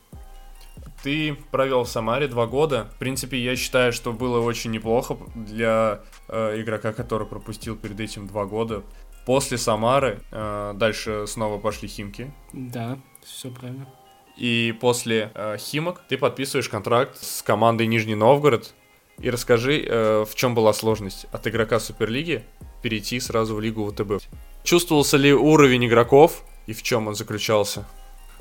Ты 1.02 1.36
провел 1.50 1.82
в 1.82 1.88
Самаре 1.88 2.28
два 2.28 2.46
года. 2.46 2.88
В 2.94 2.98
принципе, 2.98 3.36
я 3.38 3.56
считаю, 3.56 3.92
что 3.92 4.12
было 4.12 4.40
очень 4.40 4.70
неплохо 4.70 5.18
для 5.34 6.00
э, 6.28 6.60
игрока, 6.60 6.92
который 6.92 7.26
пропустил 7.26 7.76
перед 7.76 7.98
этим 7.98 8.28
два 8.28 8.44
года. 8.44 8.84
После 9.26 9.58
Самары 9.58 10.20
э, 10.30 10.72
дальше 10.76 11.26
снова 11.26 11.58
пошли 11.58 11.88
Химки. 11.88 12.32
Да, 12.52 12.98
все 13.24 13.50
правильно. 13.50 13.88
И 14.36 14.74
после 14.80 15.32
э, 15.34 15.56
Химок 15.58 16.02
ты 16.08 16.16
подписываешь 16.16 16.68
контракт 16.68 17.16
с 17.22 17.42
командой 17.42 17.86
Нижний 17.86 18.14
Новгород. 18.14 18.72
И 19.18 19.28
расскажи, 19.28 19.84
э, 19.84 20.24
в 20.24 20.34
чем 20.34 20.54
была 20.54 20.72
сложность 20.72 21.26
от 21.32 21.46
игрока 21.46 21.80
Суперлиги 21.80 22.44
перейти 22.82 23.20
сразу 23.20 23.54
в 23.54 23.60
Лигу 23.60 23.90
ВТБ. 23.90 24.24
Чувствовался 24.64 25.16
ли 25.16 25.32
уровень 25.32 25.86
игроков 25.86 26.44
и 26.66 26.72
в 26.72 26.82
чем 26.82 27.08
он 27.08 27.14
заключался? 27.14 27.86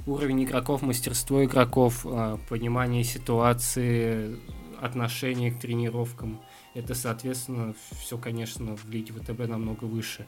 Уровень 0.08 0.44
игроков, 0.46 0.82
мастерство 0.82 1.44
игроков, 1.44 2.06
э, 2.06 2.38
понимание 2.50 3.04
ситуации, 3.04 4.36
отношение 4.80 5.52
к 5.52 5.60
тренировкам. 5.60 6.42
Это, 6.74 6.96
соответственно, 6.96 7.76
все, 8.00 8.18
конечно, 8.18 8.76
в 8.76 8.90
Лиге 8.90 9.14
ВТБ 9.14 9.48
намного 9.48 9.86
выше. 9.86 10.26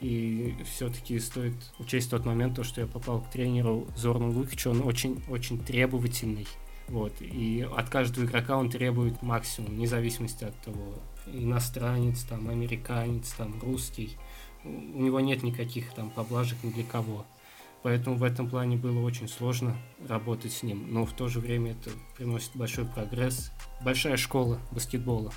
И 0.00 0.56
все-таки 0.64 1.18
стоит 1.18 1.54
учесть 1.78 2.10
тот 2.10 2.24
момент, 2.24 2.56
то, 2.56 2.64
что 2.64 2.80
я 2.80 2.86
попал 2.86 3.20
к 3.20 3.30
тренеру 3.30 3.86
Зорну 3.96 4.32
Лукичу, 4.32 4.70
он 4.70 4.82
очень-очень 4.82 5.60
требовательный. 5.60 6.48
Вот, 6.88 7.12
и 7.20 7.66
от 7.76 7.88
каждого 7.88 8.24
игрока 8.24 8.56
он 8.56 8.68
требует 8.68 9.22
максимум, 9.22 9.72
вне 9.72 9.86
зависимости 9.86 10.44
от 10.44 10.58
того, 10.62 10.94
иностранец, 11.26 12.22
там, 12.24 12.48
американец, 12.48 13.30
там, 13.32 13.54
русский. 13.60 14.16
У 14.64 15.02
него 15.02 15.20
нет 15.20 15.42
никаких 15.42 15.92
там 15.92 16.10
поблажек 16.10 16.58
ни 16.62 16.70
для 16.70 16.84
кого. 16.84 17.24
Поэтому 17.82 18.16
в 18.16 18.22
этом 18.22 18.48
плане 18.48 18.76
было 18.76 19.00
очень 19.00 19.28
сложно 19.28 19.76
работать 20.08 20.52
с 20.52 20.62
ним. 20.62 20.86
Но 20.92 21.04
в 21.04 21.12
то 21.12 21.28
же 21.28 21.40
время 21.40 21.72
это 21.72 21.90
приносит 22.16 22.52
большой 22.54 22.84
прогресс. 22.84 23.50
Большая 23.82 24.16
школа 24.16 24.60
баскетбола. 24.70 25.32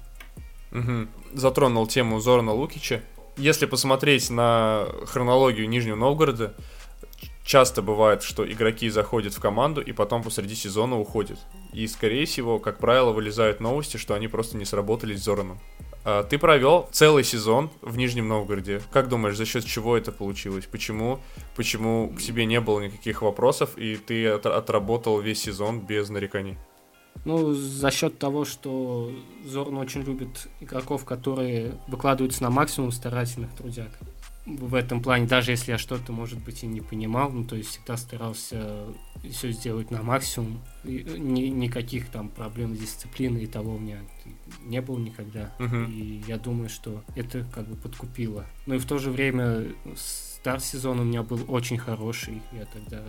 Угу. 0.71 1.07
Затронул 1.33 1.87
тему 1.87 2.19
Зорна 2.19 2.53
Лукича 2.53 3.01
если 3.37 3.65
посмотреть 3.65 4.29
на 4.29 4.87
хронологию 5.05 5.67
Нижнего 5.67 5.95
Новгорода, 5.95 6.53
часто 7.43 7.81
бывает, 7.81 8.23
что 8.23 8.49
игроки 8.49 8.89
заходят 8.89 9.33
в 9.33 9.41
команду 9.41 9.81
и 9.81 9.91
потом 9.91 10.23
посреди 10.23 10.55
сезона 10.55 10.97
уходят. 10.97 11.39
И, 11.73 11.85
скорее 11.87 12.25
всего, 12.25 12.59
как 12.59 12.79
правило, 12.79 13.11
вылезают 13.11 13.59
новости, 13.59 13.97
что 13.97 14.13
они 14.13 14.27
просто 14.27 14.57
не 14.57 14.65
сработались 14.65 15.19
с 15.19 15.25
Зораном. 15.25 15.59
А, 16.05 16.23
ты 16.23 16.37
провел 16.37 16.87
целый 16.91 17.23
сезон 17.23 17.71
в 17.81 17.97
Нижнем 17.97 18.27
Новгороде. 18.27 18.79
Как 18.91 19.09
думаешь, 19.09 19.35
за 19.35 19.45
счет 19.45 19.65
чего 19.65 19.97
это 19.97 20.11
получилось? 20.11 20.65
Почему, 20.71 21.19
почему 21.55 22.09
к 22.09 22.21
тебе 22.21 22.45
не 22.45 22.61
было 22.61 22.79
никаких 22.79 23.23
вопросов, 23.23 23.75
и 23.75 23.97
ты 23.97 24.27
отработал 24.27 25.19
весь 25.19 25.41
сезон 25.41 25.79
без 25.79 26.09
нареканий? 26.09 26.57
Ну, 27.25 27.53
за 27.53 27.89
счет 27.89 28.19
того, 28.19 28.45
что 28.45 29.09
Зорн 29.45 29.77
очень 29.77 30.01
любит 30.01 30.47
игроков, 30.59 31.05
которые 31.05 31.73
выкладываются 31.87 32.43
на 32.43 32.51
максимум 32.51 32.91
старательных 32.91 33.51
трудяг. 33.55 33.89
В 34.45 34.75
этом 34.75 35.01
плане, 35.01 35.25
даже 35.25 35.51
если 35.51 35.71
я 35.71 35.77
что-то, 35.79 36.11
может 36.11 36.39
быть, 36.39 36.63
и 36.63 36.67
не 36.67 36.81
понимал, 36.81 37.31
ну, 37.31 37.43
то 37.43 37.55
есть 37.55 37.69
всегда 37.69 37.97
старался 37.97 38.85
все 39.31 39.51
сделать 39.51 39.89
на 39.89 40.03
максимум. 40.03 40.61
И 40.83 41.03
ни, 41.17 41.47
никаких 41.47 42.09
там 42.09 42.29
проблем 42.29 42.75
с 42.75 42.79
дисциплиной 42.79 43.43
и 43.43 43.47
того 43.47 43.75
у 43.75 43.79
меня 43.79 43.99
не 44.61 44.81
было 44.81 44.99
никогда. 44.99 45.51
Uh-huh. 45.57 45.91
И 45.91 46.23
я 46.27 46.37
думаю, 46.37 46.69
что 46.69 47.03
это 47.15 47.43
как 47.53 47.67
бы 47.67 47.75
подкупило. 47.75 48.45
Но 48.67 48.75
и 48.75 48.77
в 48.77 48.85
то 48.85 48.99
же 48.99 49.09
время 49.09 49.65
старт 49.95 50.63
сезона 50.63 51.01
у 51.01 51.05
меня 51.05 51.23
был 51.23 51.43
очень 51.47 51.79
хороший. 51.79 52.41
Я 52.51 52.65
тогда 52.65 53.03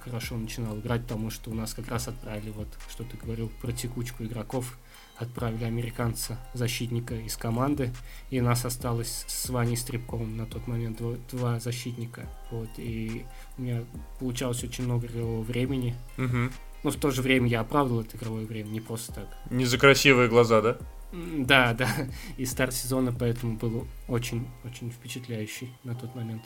хорошо 0.00 0.36
начинал 0.36 0.78
играть, 0.78 1.02
потому 1.02 1.30
что 1.30 1.50
у 1.50 1.54
нас 1.54 1.72
как 1.72 1.88
раз 1.88 2.08
отправили, 2.08 2.50
вот 2.50 2.68
что 2.90 3.04
ты 3.04 3.16
говорил 3.16 3.50
про 3.62 3.72
текучку 3.72 4.24
игроков, 4.24 4.78
отправили 5.16 5.64
американца, 5.64 6.38
защитника 6.54 7.14
из 7.14 7.36
команды, 7.36 7.92
и 8.30 8.40
нас 8.40 8.64
осталось 8.64 9.24
с 9.28 9.48
Ваней 9.48 9.76
Стрибковым 9.76 10.36
на 10.36 10.46
тот 10.46 10.66
момент 10.66 11.00
два 11.30 11.60
защитника. 11.60 12.28
Вот, 12.50 12.68
и 12.76 13.24
у 13.58 13.62
меня 13.62 13.84
получалось 14.18 14.62
очень 14.64 14.84
много 14.84 15.06
игрового 15.06 15.42
времени. 15.42 15.94
Угу. 16.18 16.52
Но 16.84 16.90
в 16.90 16.96
то 16.96 17.10
же 17.10 17.22
время 17.22 17.48
я 17.48 17.60
оправдывал 17.60 18.02
это 18.02 18.16
игровое 18.16 18.46
время, 18.46 18.68
не 18.68 18.80
просто 18.80 19.14
так. 19.14 19.28
Не 19.50 19.64
за 19.64 19.78
красивые 19.78 20.28
глаза, 20.28 20.60
да? 20.60 20.76
Да, 21.12 21.72
да. 21.78 21.88
И 22.36 22.44
старт 22.44 22.74
сезона 22.74 23.14
поэтому 23.16 23.56
был 23.56 23.86
очень-очень 24.08 24.90
впечатляющий 24.90 25.72
на 25.84 25.94
тот 25.94 26.14
момент. 26.14 26.42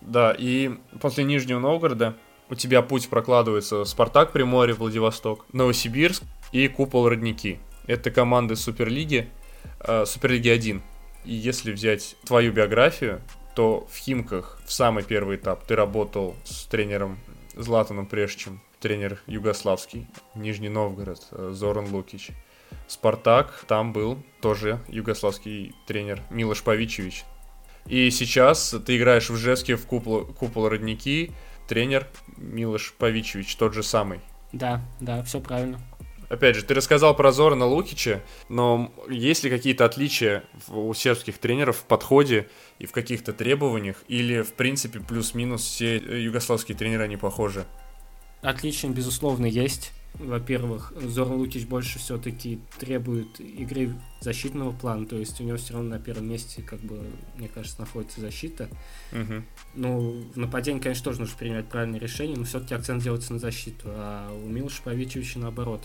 Да, 0.00 0.34
и 0.36 0.70
после 1.00 1.24
Нижнего 1.24 1.60
Новгорода 1.60 2.16
у 2.50 2.54
тебя 2.54 2.82
путь 2.82 3.08
прокладывается 3.08 3.84
Спартак 3.84 4.32
Приморье, 4.32 4.74
Владивосток, 4.74 5.46
Новосибирск 5.52 6.24
и 6.52 6.68
Купол 6.68 7.08
Родники. 7.08 7.58
Это 7.86 8.10
команды 8.10 8.56
Суперлиги, 8.56 9.28
э, 9.80 10.04
Суперлиги 10.06 10.48
1. 10.48 10.82
И 11.24 11.34
если 11.34 11.72
взять 11.72 12.16
твою 12.24 12.52
биографию, 12.52 13.20
то 13.54 13.86
в 13.90 13.96
Химках 13.96 14.60
в 14.66 14.72
самый 14.72 15.04
первый 15.04 15.36
этап 15.36 15.64
ты 15.64 15.76
работал 15.76 16.34
с 16.44 16.64
тренером 16.66 17.18
Златаном 17.54 18.06
Прешчем, 18.06 18.60
тренер 18.80 19.20
югославский, 19.26 20.08
Нижний 20.34 20.68
Новгород, 20.68 21.20
э, 21.30 21.50
Зоран 21.54 21.92
Лукич. 21.92 22.30
Спартак, 22.86 23.64
там 23.66 23.92
был 23.92 24.18
тоже 24.42 24.80
югославский 24.88 25.74
тренер 25.86 26.20
Милош 26.30 26.62
Павичевич. 26.62 27.24
И 27.86 28.10
сейчас 28.10 28.74
ты 28.84 28.96
играешь 28.96 29.30
в 29.30 29.36
Жевске 29.36 29.76
в 29.76 29.86
купол, 29.86 30.24
купол 30.24 30.68
родники, 30.68 31.32
тренер 31.68 32.06
Милош 32.36 32.94
Павичевич, 32.98 33.54
тот 33.56 33.74
же 33.74 33.82
самый. 33.82 34.20
Да, 34.52 34.82
да, 35.00 35.22
все 35.22 35.40
правильно. 35.40 35.80
Опять 36.28 36.56
же, 36.56 36.64
ты 36.64 36.74
рассказал 36.74 37.14
про 37.14 37.32
Зорана 37.32 37.66
Лукича, 37.66 38.22
но 38.48 38.92
есть 39.08 39.44
ли 39.44 39.50
какие-то 39.50 39.84
отличия 39.84 40.44
у 40.68 40.92
сербских 40.94 41.38
тренеров 41.38 41.78
в 41.78 41.84
подходе 41.84 42.48
и 42.78 42.86
в 42.86 42.92
каких-то 42.92 43.32
требованиях, 43.32 44.02
или, 44.08 44.42
в 44.42 44.54
принципе, 44.54 45.00
плюс-минус 45.00 45.62
все 45.62 45.96
югославские 45.96 46.76
тренеры, 46.76 47.04
они 47.04 47.16
похожи? 47.16 47.66
Отличия, 48.42 48.90
безусловно, 48.90 49.46
есть. 49.46 49.92
Во-первых, 50.18 50.92
Зоран 50.96 51.34
Лукич 51.34 51.66
больше 51.66 51.98
все-таки 51.98 52.60
требует 52.78 53.40
игры 53.40 53.94
защитного 54.20 54.70
плана, 54.70 55.06
то 55.06 55.16
есть 55.16 55.40
у 55.40 55.44
него 55.44 55.56
все 55.56 55.74
равно 55.74 55.90
на 55.90 55.98
первом 55.98 56.28
месте, 56.28 56.62
как 56.62 56.80
бы, 56.80 57.04
мне 57.36 57.48
кажется, 57.48 57.80
находится 57.80 58.20
защита. 58.20 58.68
Угу. 59.12 59.42
Ну, 59.74 60.22
в 60.34 60.36
нападении, 60.36 60.80
конечно, 60.80 61.04
тоже 61.04 61.20
нужно 61.20 61.36
принимать 61.36 61.68
правильное 61.68 61.98
решение, 61.98 62.36
но 62.36 62.44
все-таки 62.44 62.74
акцент 62.74 63.02
делается 63.02 63.32
на 63.32 63.40
защиту, 63.40 63.88
а 63.88 64.32
у 64.32 64.48
Милоша 64.48 64.82
Павичевича 64.82 65.40
наоборот. 65.40 65.82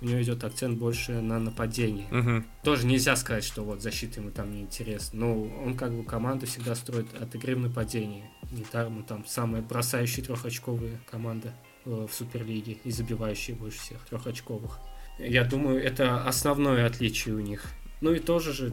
У 0.00 0.04
него 0.04 0.22
идет 0.22 0.44
акцент 0.44 0.78
больше 0.78 1.20
на 1.20 1.38
нападение. 1.38 2.06
Угу. 2.12 2.44
Тоже 2.62 2.86
нельзя 2.86 3.16
сказать, 3.16 3.42
что 3.44 3.64
вот 3.64 3.82
защита 3.82 4.20
ему 4.20 4.30
там 4.30 4.52
не 4.52 4.62
интересна. 4.62 5.18
Но 5.18 5.42
он 5.42 5.76
как 5.76 5.92
бы 5.92 6.04
команду 6.04 6.46
всегда 6.46 6.76
строит 6.76 7.06
от 7.20 7.34
игры 7.34 7.56
в 7.56 7.60
нападение. 7.60 8.30
Не 8.52 8.62
там, 8.62 9.02
там 9.04 9.24
самая 9.26 9.60
бросающая 9.60 10.22
трехочковая 10.22 11.00
команда 11.10 11.52
в 11.88 12.12
Суперлиге 12.12 12.78
и 12.84 12.90
забивающие 12.90 13.56
больше 13.56 13.78
всех 13.78 14.04
трехочковых. 14.06 14.78
Я 15.18 15.44
думаю, 15.44 15.82
это 15.82 16.22
основное 16.24 16.86
отличие 16.86 17.34
у 17.34 17.40
них. 17.40 17.64
Ну 18.00 18.12
и 18.12 18.18
тоже 18.18 18.52
же 18.52 18.72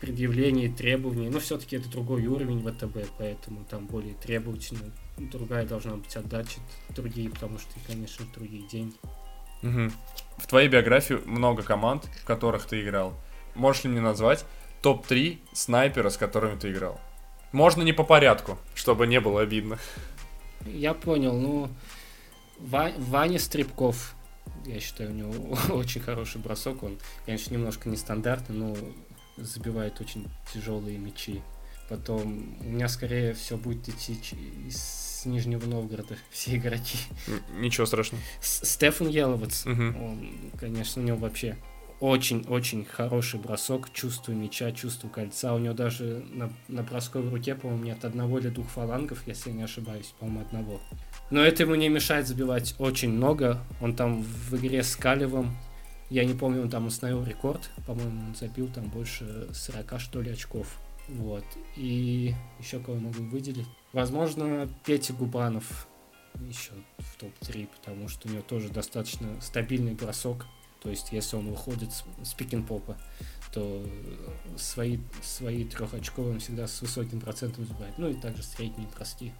предъявление 0.00 0.68
требований, 0.68 1.28
но 1.28 1.38
все-таки 1.38 1.76
это 1.76 1.88
другой 1.88 2.26
уровень 2.26 2.60
ВТБ, 2.60 3.10
поэтому 3.18 3.64
там 3.64 3.86
более 3.86 4.14
требовательно, 4.14 4.92
другая 5.16 5.66
должна 5.66 5.96
быть 5.96 6.14
отдача, 6.16 6.58
другие, 6.90 7.30
потому 7.30 7.58
что, 7.58 7.70
конечно, 7.86 8.26
другие 8.34 8.66
деньги. 8.68 8.96
Угу. 9.62 9.92
В 10.38 10.46
твоей 10.46 10.68
биографии 10.68 11.14
много 11.24 11.62
команд, 11.62 12.04
в 12.04 12.24
которых 12.24 12.66
ты 12.66 12.82
играл. 12.82 13.14
Можешь 13.54 13.84
ли 13.84 13.90
мне 13.90 14.00
назвать 14.00 14.44
топ-3 14.82 15.38
снайпера, 15.52 16.10
с 16.10 16.16
которыми 16.16 16.58
ты 16.58 16.72
играл? 16.72 17.00
Можно 17.52 17.82
не 17.82 17.92
по 17.92 18.04
порядку, 18.04 18.58
чтобы 18.74 19.06
не 19.06 19.20
было 19.20 19.40
обидно. 19.40 19.78
Я 20.66 20.94
понял, 20.94 21.38
ну, 21.38 21.70
Ва- 22.58 22.92
Ваня 22.98 23.38
Стрибков, 23.38 24.14
я 24.64 24.80
считаю, 24.80 25.10
у 25.10 25.14
него 25.14 25.58
очень 25.74 26.00
хороший 26.00 26.40
бросок. 26.40 26.82
Он, 26.82 26.98
конечно, 27.24 27.52
немножко 27.52 27.88
нестандартный, 27.88 28.56
но 28.56 28.76
забивает 29.36 30.00
очень 30.00 30.26
тяжелые 30.52 30.98
мячи. 30.98 31.42
Потом 31.88 32.56
у 32.60 32.64
меня 32.64 32.88
скорее 32.88 33.32
все 33.34 33.56
будет 33.56 33.88
идти 33.88 34.18
из 34.66 35.22
Нижнего 35.24 35.66
Новгорода, 35.66 36.16
все 36.30 36.56
игроки. 36.56 36.98
Ничего 37.54 37.86
страшного. 37.86 38.22
Стефан 38.40 39.08
Еловец, 39.08 39.66
угу. 39.66 39.82
он, 39.82 40.50
конечно, 40.58 41.02
у 41.02 41.04
него 41.04 41.18
вообще 41.18 41.56
очень-очень 42.00 42.84
хороший 42.84 43.40
бросок, 43.40 43.92
чувство 43.92 44.32
мяча, 44.32 44.70
чувство 44.72 45.08
кольца. 45.08 45.54
У 45.54 45.58
него 45.58 45.74
даже 45.74 46.24
на, 46.30 46.52
на 46.68 46.82
бросковой 46.82 47.30
руке, 47.30 47.54
по-моему, 47.54 47.84
нет 47.84 48.04
одного 48.04 48.38
или 48.38 48.48
двух 48.48 48.68
фалангов, 48.68 49.26
если 49.26 49.50
я 49.50 49.56
не 49.56 49.62
ошибаюсь, 49.62 50.14
по-моему, 50.18 50.40
одного. 50.42 50.80
Но 51.30 51.40
это 51.40 51.62
ему 51.62 51.74
не 51.74 51.88
мешает 51.88 52.28
забивать 52.28 52.74
очень 52.78 53.10
много. 53.10 53.58
Он 53.80 53.94
там 53.94 54.22
в 54.22 54.56
игре 54.56 54.82
с 54.82 54.94
Калевым, 54.96 55.56
я 56.10 56.24
не 56.24 56.34
помню, 56.34 56.62
он 56.62 56.70
там 56.70 56.86
установил 56.86 57.24
рекорд, 57.24 57.70
по-моему, 57.86 58.28
он 58.28 58.34
забил 58.34 58.68
там 58.68 58.84
больше 58.88 59.48
40, 59.52 60.00
что 60.00 60.20
ли, 60.20 60.30
очков. 60.30 60.78
Вот. 61.08 61.44
И 61.76 62.34
еще 62.60 62.78
кого 62.78 62.98
могу 62.98 63.22
выделить? 63.24 63.66
Возможно, 63.92 64.68
Петя 64.84 65.12
Губанов 65.14 65.88
еще 66.48 66.72
в 66.98 67.16
топ-3, 67.16 67.68
потому 67.76 68.08
что 68.08 68.28
у 68.28 68.32
него 68.32 68.42
тоже 68.42 68.68
достаточно 68.68 69.40
стабильный 69.40 69.94
бросок. 69.94 70.46
То 70.86 70.90
есть, 70.90 71.08
если 71.10 71.34
он 71.34 71.50
выходит 71.50 71.90
с 72.22 72.32
пикинг-попа, 72.34 72.96
то 73.52 73.84
свои, 74.56 74.98
свои 75.20 75.64
трехочковые 75.64 76.34
он 76.34 76.38
всегда 76.38 76.68
с 76.68 76.80
высоким 76.80 77.18
процентом 77.18 77.66
забивает. 77.66 77.98
Ну 77.98 78.08
и 78.08 78.14
также 78.14 78.44
средние 78.44 78.88
броски. 78.94 79.32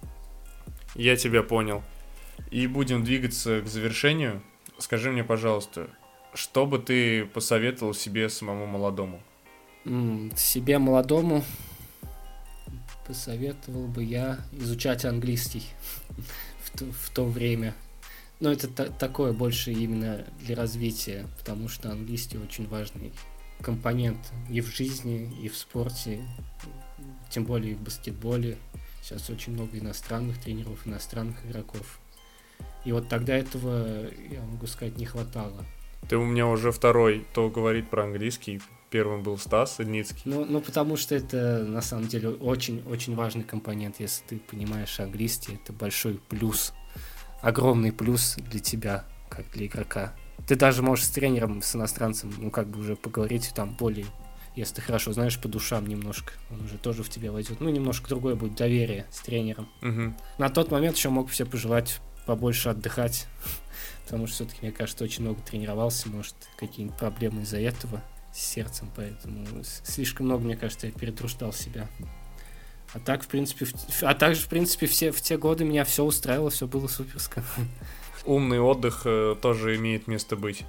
Я 0.93 1.15
тебя 1.15 1.43
понял. 1.43 1.83
И 2.51 2.67
будем 2.67 3.05
двигаться 3.05 3.61
к 3.61 3.67
завершению. 3.67 4.43
Скажи 4.77 5.09
мне, 5.09 5.23
пожалуйста, 5.23 5.87
что 6.33 6.65
бы 6.65 6.79
ты 6.79 7.23
посоветовал 7.23 7.93
себе 7.93 8.27
самому 8.27 8.65
молодому? 8.65 9.21
себе 10.35 10.79
молодому 10.79 11.45
посоветовал 13.07 13.87
бы 13.87 14.03
я 14.03 14.39
изучать 14.51 15.05
английский 15.05 15.63
в, 16.61 16.77
то, 16.77 16.83
в 16.91 17.09
то 17.11 17.23
время. 17.23 17.73
Но 18.39 18.51
это 18.51 18.67
та- 18.67 18.89
такое 18.89 19.33
больше 19.33 19.71
именно 19.71 20.25
для 20.39 20.55
развития, 20.55 21.25
потому 21.39 21.67
что 21.67 21.91
английский 21.91 22.37
очень 22.37 22.67
важный 22.67 23.11
компонент 23.61 24.19
и 24.49 24.61
в 24.61 24.67
жизни, 24.67 25.33
и 25.41 25.49
в 25.49 25.57
спорте, 25.57 26.21
тем 27.29 27.45
более 27.45 27.71
и 27.71 27.75
в 27.75 27.81
баскетболе. 27.81 28.57
Сейчас 29.01 29.29
очень 29.29 29.53
много 29.53 29.77
иностранных 29.77 30.39
тренеров, 30.39 30.85
иностранных 30.85 31.43
игроков. 31.45 31.99
И 32.85 32.91
вот 32.91 33.09
тогда 33.09 33.35
этого, 33.35 34.07
я 34.31 34.41
могу 34.41 34.67
сказать, 34.67 34.97
не 34.97 35.05
хватало. 35.05 35.65
Ты 36.07 36.17
у 36.17 36.25
меня 36.25 36.47
уже 36.47 36.71
второй, 36.71 37.25
то 37.33 37.49
говорит 37.49 37.89
про 37.89 38.03
английский, 38.03 38.61
Первым 38.89 39.21
был 39.21 39.37
Стас 39.37 39.81
Ильницкий. 39.81 40.21
Ну, 40.23 40.45
ну, 40.45 40.61
потому 40.61 40.95
что 40.95 41.13
это, 41.13 41.65
на 41.65 41.81
самом 41.81 42.07
деле, 42.07 42.29
очень-очень 42.29 43.15
важный 43.15 43.43
компонент. 43.43 43.99
Если 43.99 44.23
ты 44.25 44.39
понимаешь 44.39 44.97
английский, 45.01 45.55
это 45.61 45.73
большой 45.73 46.21
плюс. 46.29 46.71
Огромный 47.41 47.91
плюс 47.91 48.35
для 48.37 48.59
тебя, 48.59 49.05
как 49.29 49.49
для 49.51 49.67
игрока. 49.67 50.13
Ты 50.47 50.55
даже 50.55 50.81
можешь 50.81 51.05
с 51.05 51.09
тренером, 51.09 51.61
с 51.61 51.75
иностранцем, 51.75 52.33
ну, 52.37 52.51
как 52.51 52.67
бы 52.67 52.79
уже 52.79 52.95
поговорить 52.95 53.51
там 53.55 53.75
более 53.75 54.05
если 54.57 54.73
ты 54.75 54.81
хорошо 54.81 55.13
знаешь 55.13 55.39
по 55.39 55.47
душам 55.47 55.85
немножко, 55.85 56.33
он 56.49 56.65
уже 56.65 56.79
тоже 56.79 57.03
в 57.03 57.09
тебя 57.09 57.31
войдет. 57.31 57.61
Ну, 57.61 57.69
немножко 57.69 58.09
другое 58.09 58.33
будет 58.33 58.55
доверие 58.55 59.05
с 59.11 59.19
тренером. 59.19 59.69
Угу. 59.83 60.15
На 60.39 60.49
тот 60.49 60.71
момент 60.71 60.97
еще 60.97 61.09
мог 61.09 61.29
все 61.29 61.45
пожелать 61.45 62.01
побольше 62.25 62.69
отдыхать, 62.69 63.27
потому 64.03 64.25
что 64.25 64.37
все-таки, 64.37 64.59
мне 64.63 64.71
кажется, 64.71 65.03
очень 65.03 65.23
много 65.23 65.39
тренировался, 65.41 66.09
может, 66.09 66.35
какие-нибудь 66.57 66.97
проблемы 66.97 67.43
из-за 67.43 67.59
этого 67.59 68.01
с 68.33 68.39
сердцем, 68.39 68.89
поэтому 68.95 69.45
слишком 69.83 70.25
много, 70.25 70.43
мне 70.43 70.57
кажется, 70.57 70.87
я 70.87 70.93
перетруждал 70.93 71.53
себя. 71.53 71.87
А 72.93 72.99
так, 72.99 73.23
в 73.23 73.27
принципе, 73.27 73.65
в, 73.65 74.03
а 74.03 74.13
также, 74.13 74.41
в 74.41 74.47
принципе, 74.47 74.87
все, 74.87 75.11
в 75.11 75.21
те 75.21 75.37
годы 75.37 75.65
меня 75.65 75.83
все 75.83 76.03
устраивало, 76.03 76.49
все 76.49 76.67
было 76.67 76.87
суперско. 76.87 77.43
Умный 78.25 78.59
отдых 78.59 79.01
э, 79.05 79.35
тоже 79.41 79.75
имеет 79.75 80.07
место 80.07 80.35
быть. 80.35 80.65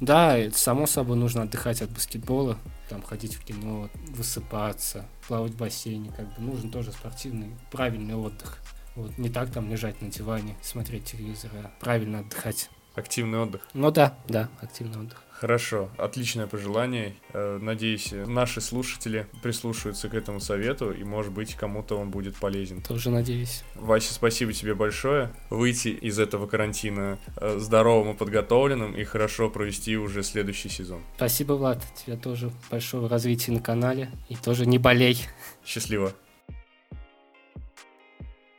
Да, 0.00 0.38
само 0.52 0.86
собой 0.86 1.16
нужно 1.16 1.42
отдыхать 1.42 1.82
от 1.82 1.90
баскетбола, 1.90 2.58
там 2.88 3.02
ходить 3.02 3.34
в 3.34 3.44
кино, 3.44 3.88
высыпаться, 4.08 5.06
плавать 5.26 5.52
в 5.52 5.56
бассейне, 5.56 6.12
как 6.16 6.32
бы 6.34 6.42
нужен 6.42 6.70
тоже 6.70 6.92
спортивный, 6.92 7.50
правильный 7.70 8.14
отдых. 8.14 8.58
Вот 8.94 9.16
не 9.18 9.28
так 9.28 9.50
там 9.50 9.70
лежать 9.70 10.00
на 10.02 10.08
диване, 10.08 10.56
смотреть 10.62 11.04
телевизор, 11.04 11.50
а 11.54 11.70
правильно 11.80 12.20
отдыхать. 12.20 12.70
Активный 12.94 13.38
отдых. 13.38 13.62
Ну 13.72 13.90
да, 13.90 14.16
да, 14.28 14.48
активный 14.60 15.00
отдых. 15.00 15.22
Хорошо, 15.40 15.88
отличное 15.96 16.46
пожелание. 16.46 17.14
Э, 17.32 17.58
надеюсь, 17.58 18.12
наши 18.12 18.60
слушатели 18.60 19.26
прислушаются 19.42 20.10
к 20.10 20.14
этому 20.14 20.38
совету, 20.38 20.92
и, 20.92 21.02
может 21.02 21.32
быть, 21.32 21.54
кому-то 21.54 21.96
он 21.96 22.10
будет 22.10 22.36
полезен. 22.36 22.82
Тоже 22.82 23.08
надеюсь. 23.08 23.64
Вася, 23.74 24.12
спасибо 24.12 24.52
тебе 24.52 24.74
большое. 24.74 25.32
Выйти 25.48 25.88
из 25.88 26.18
этого 26.18 26.46
карантина 26.46 27.18
э, 27.38 27.56
здоровым 27.58 28.12
и 28.14 28.18
подготовленным, 28.18 28.94
и 28.94 29.02
хорошо 29.04 29.48
провести 29.48 29.96
уже 29.96 30.22
следующий 30.22 30.68
сезон. 30.68 31.00
Спасибо, 31.16 31.54
Влад. 31.54 31.82
Тебе 32.04 32.18
тоже 32.18 32.52
большого 32.70 33.08
развития 33.08 33.52
на 33.52 33.60
канале, 33.60 34.10
и 34.28 34.36
тоже 34.36 34.66
не 34.66 34.76
болей. 34.76 35.24
Счастливо. 35.64 36.12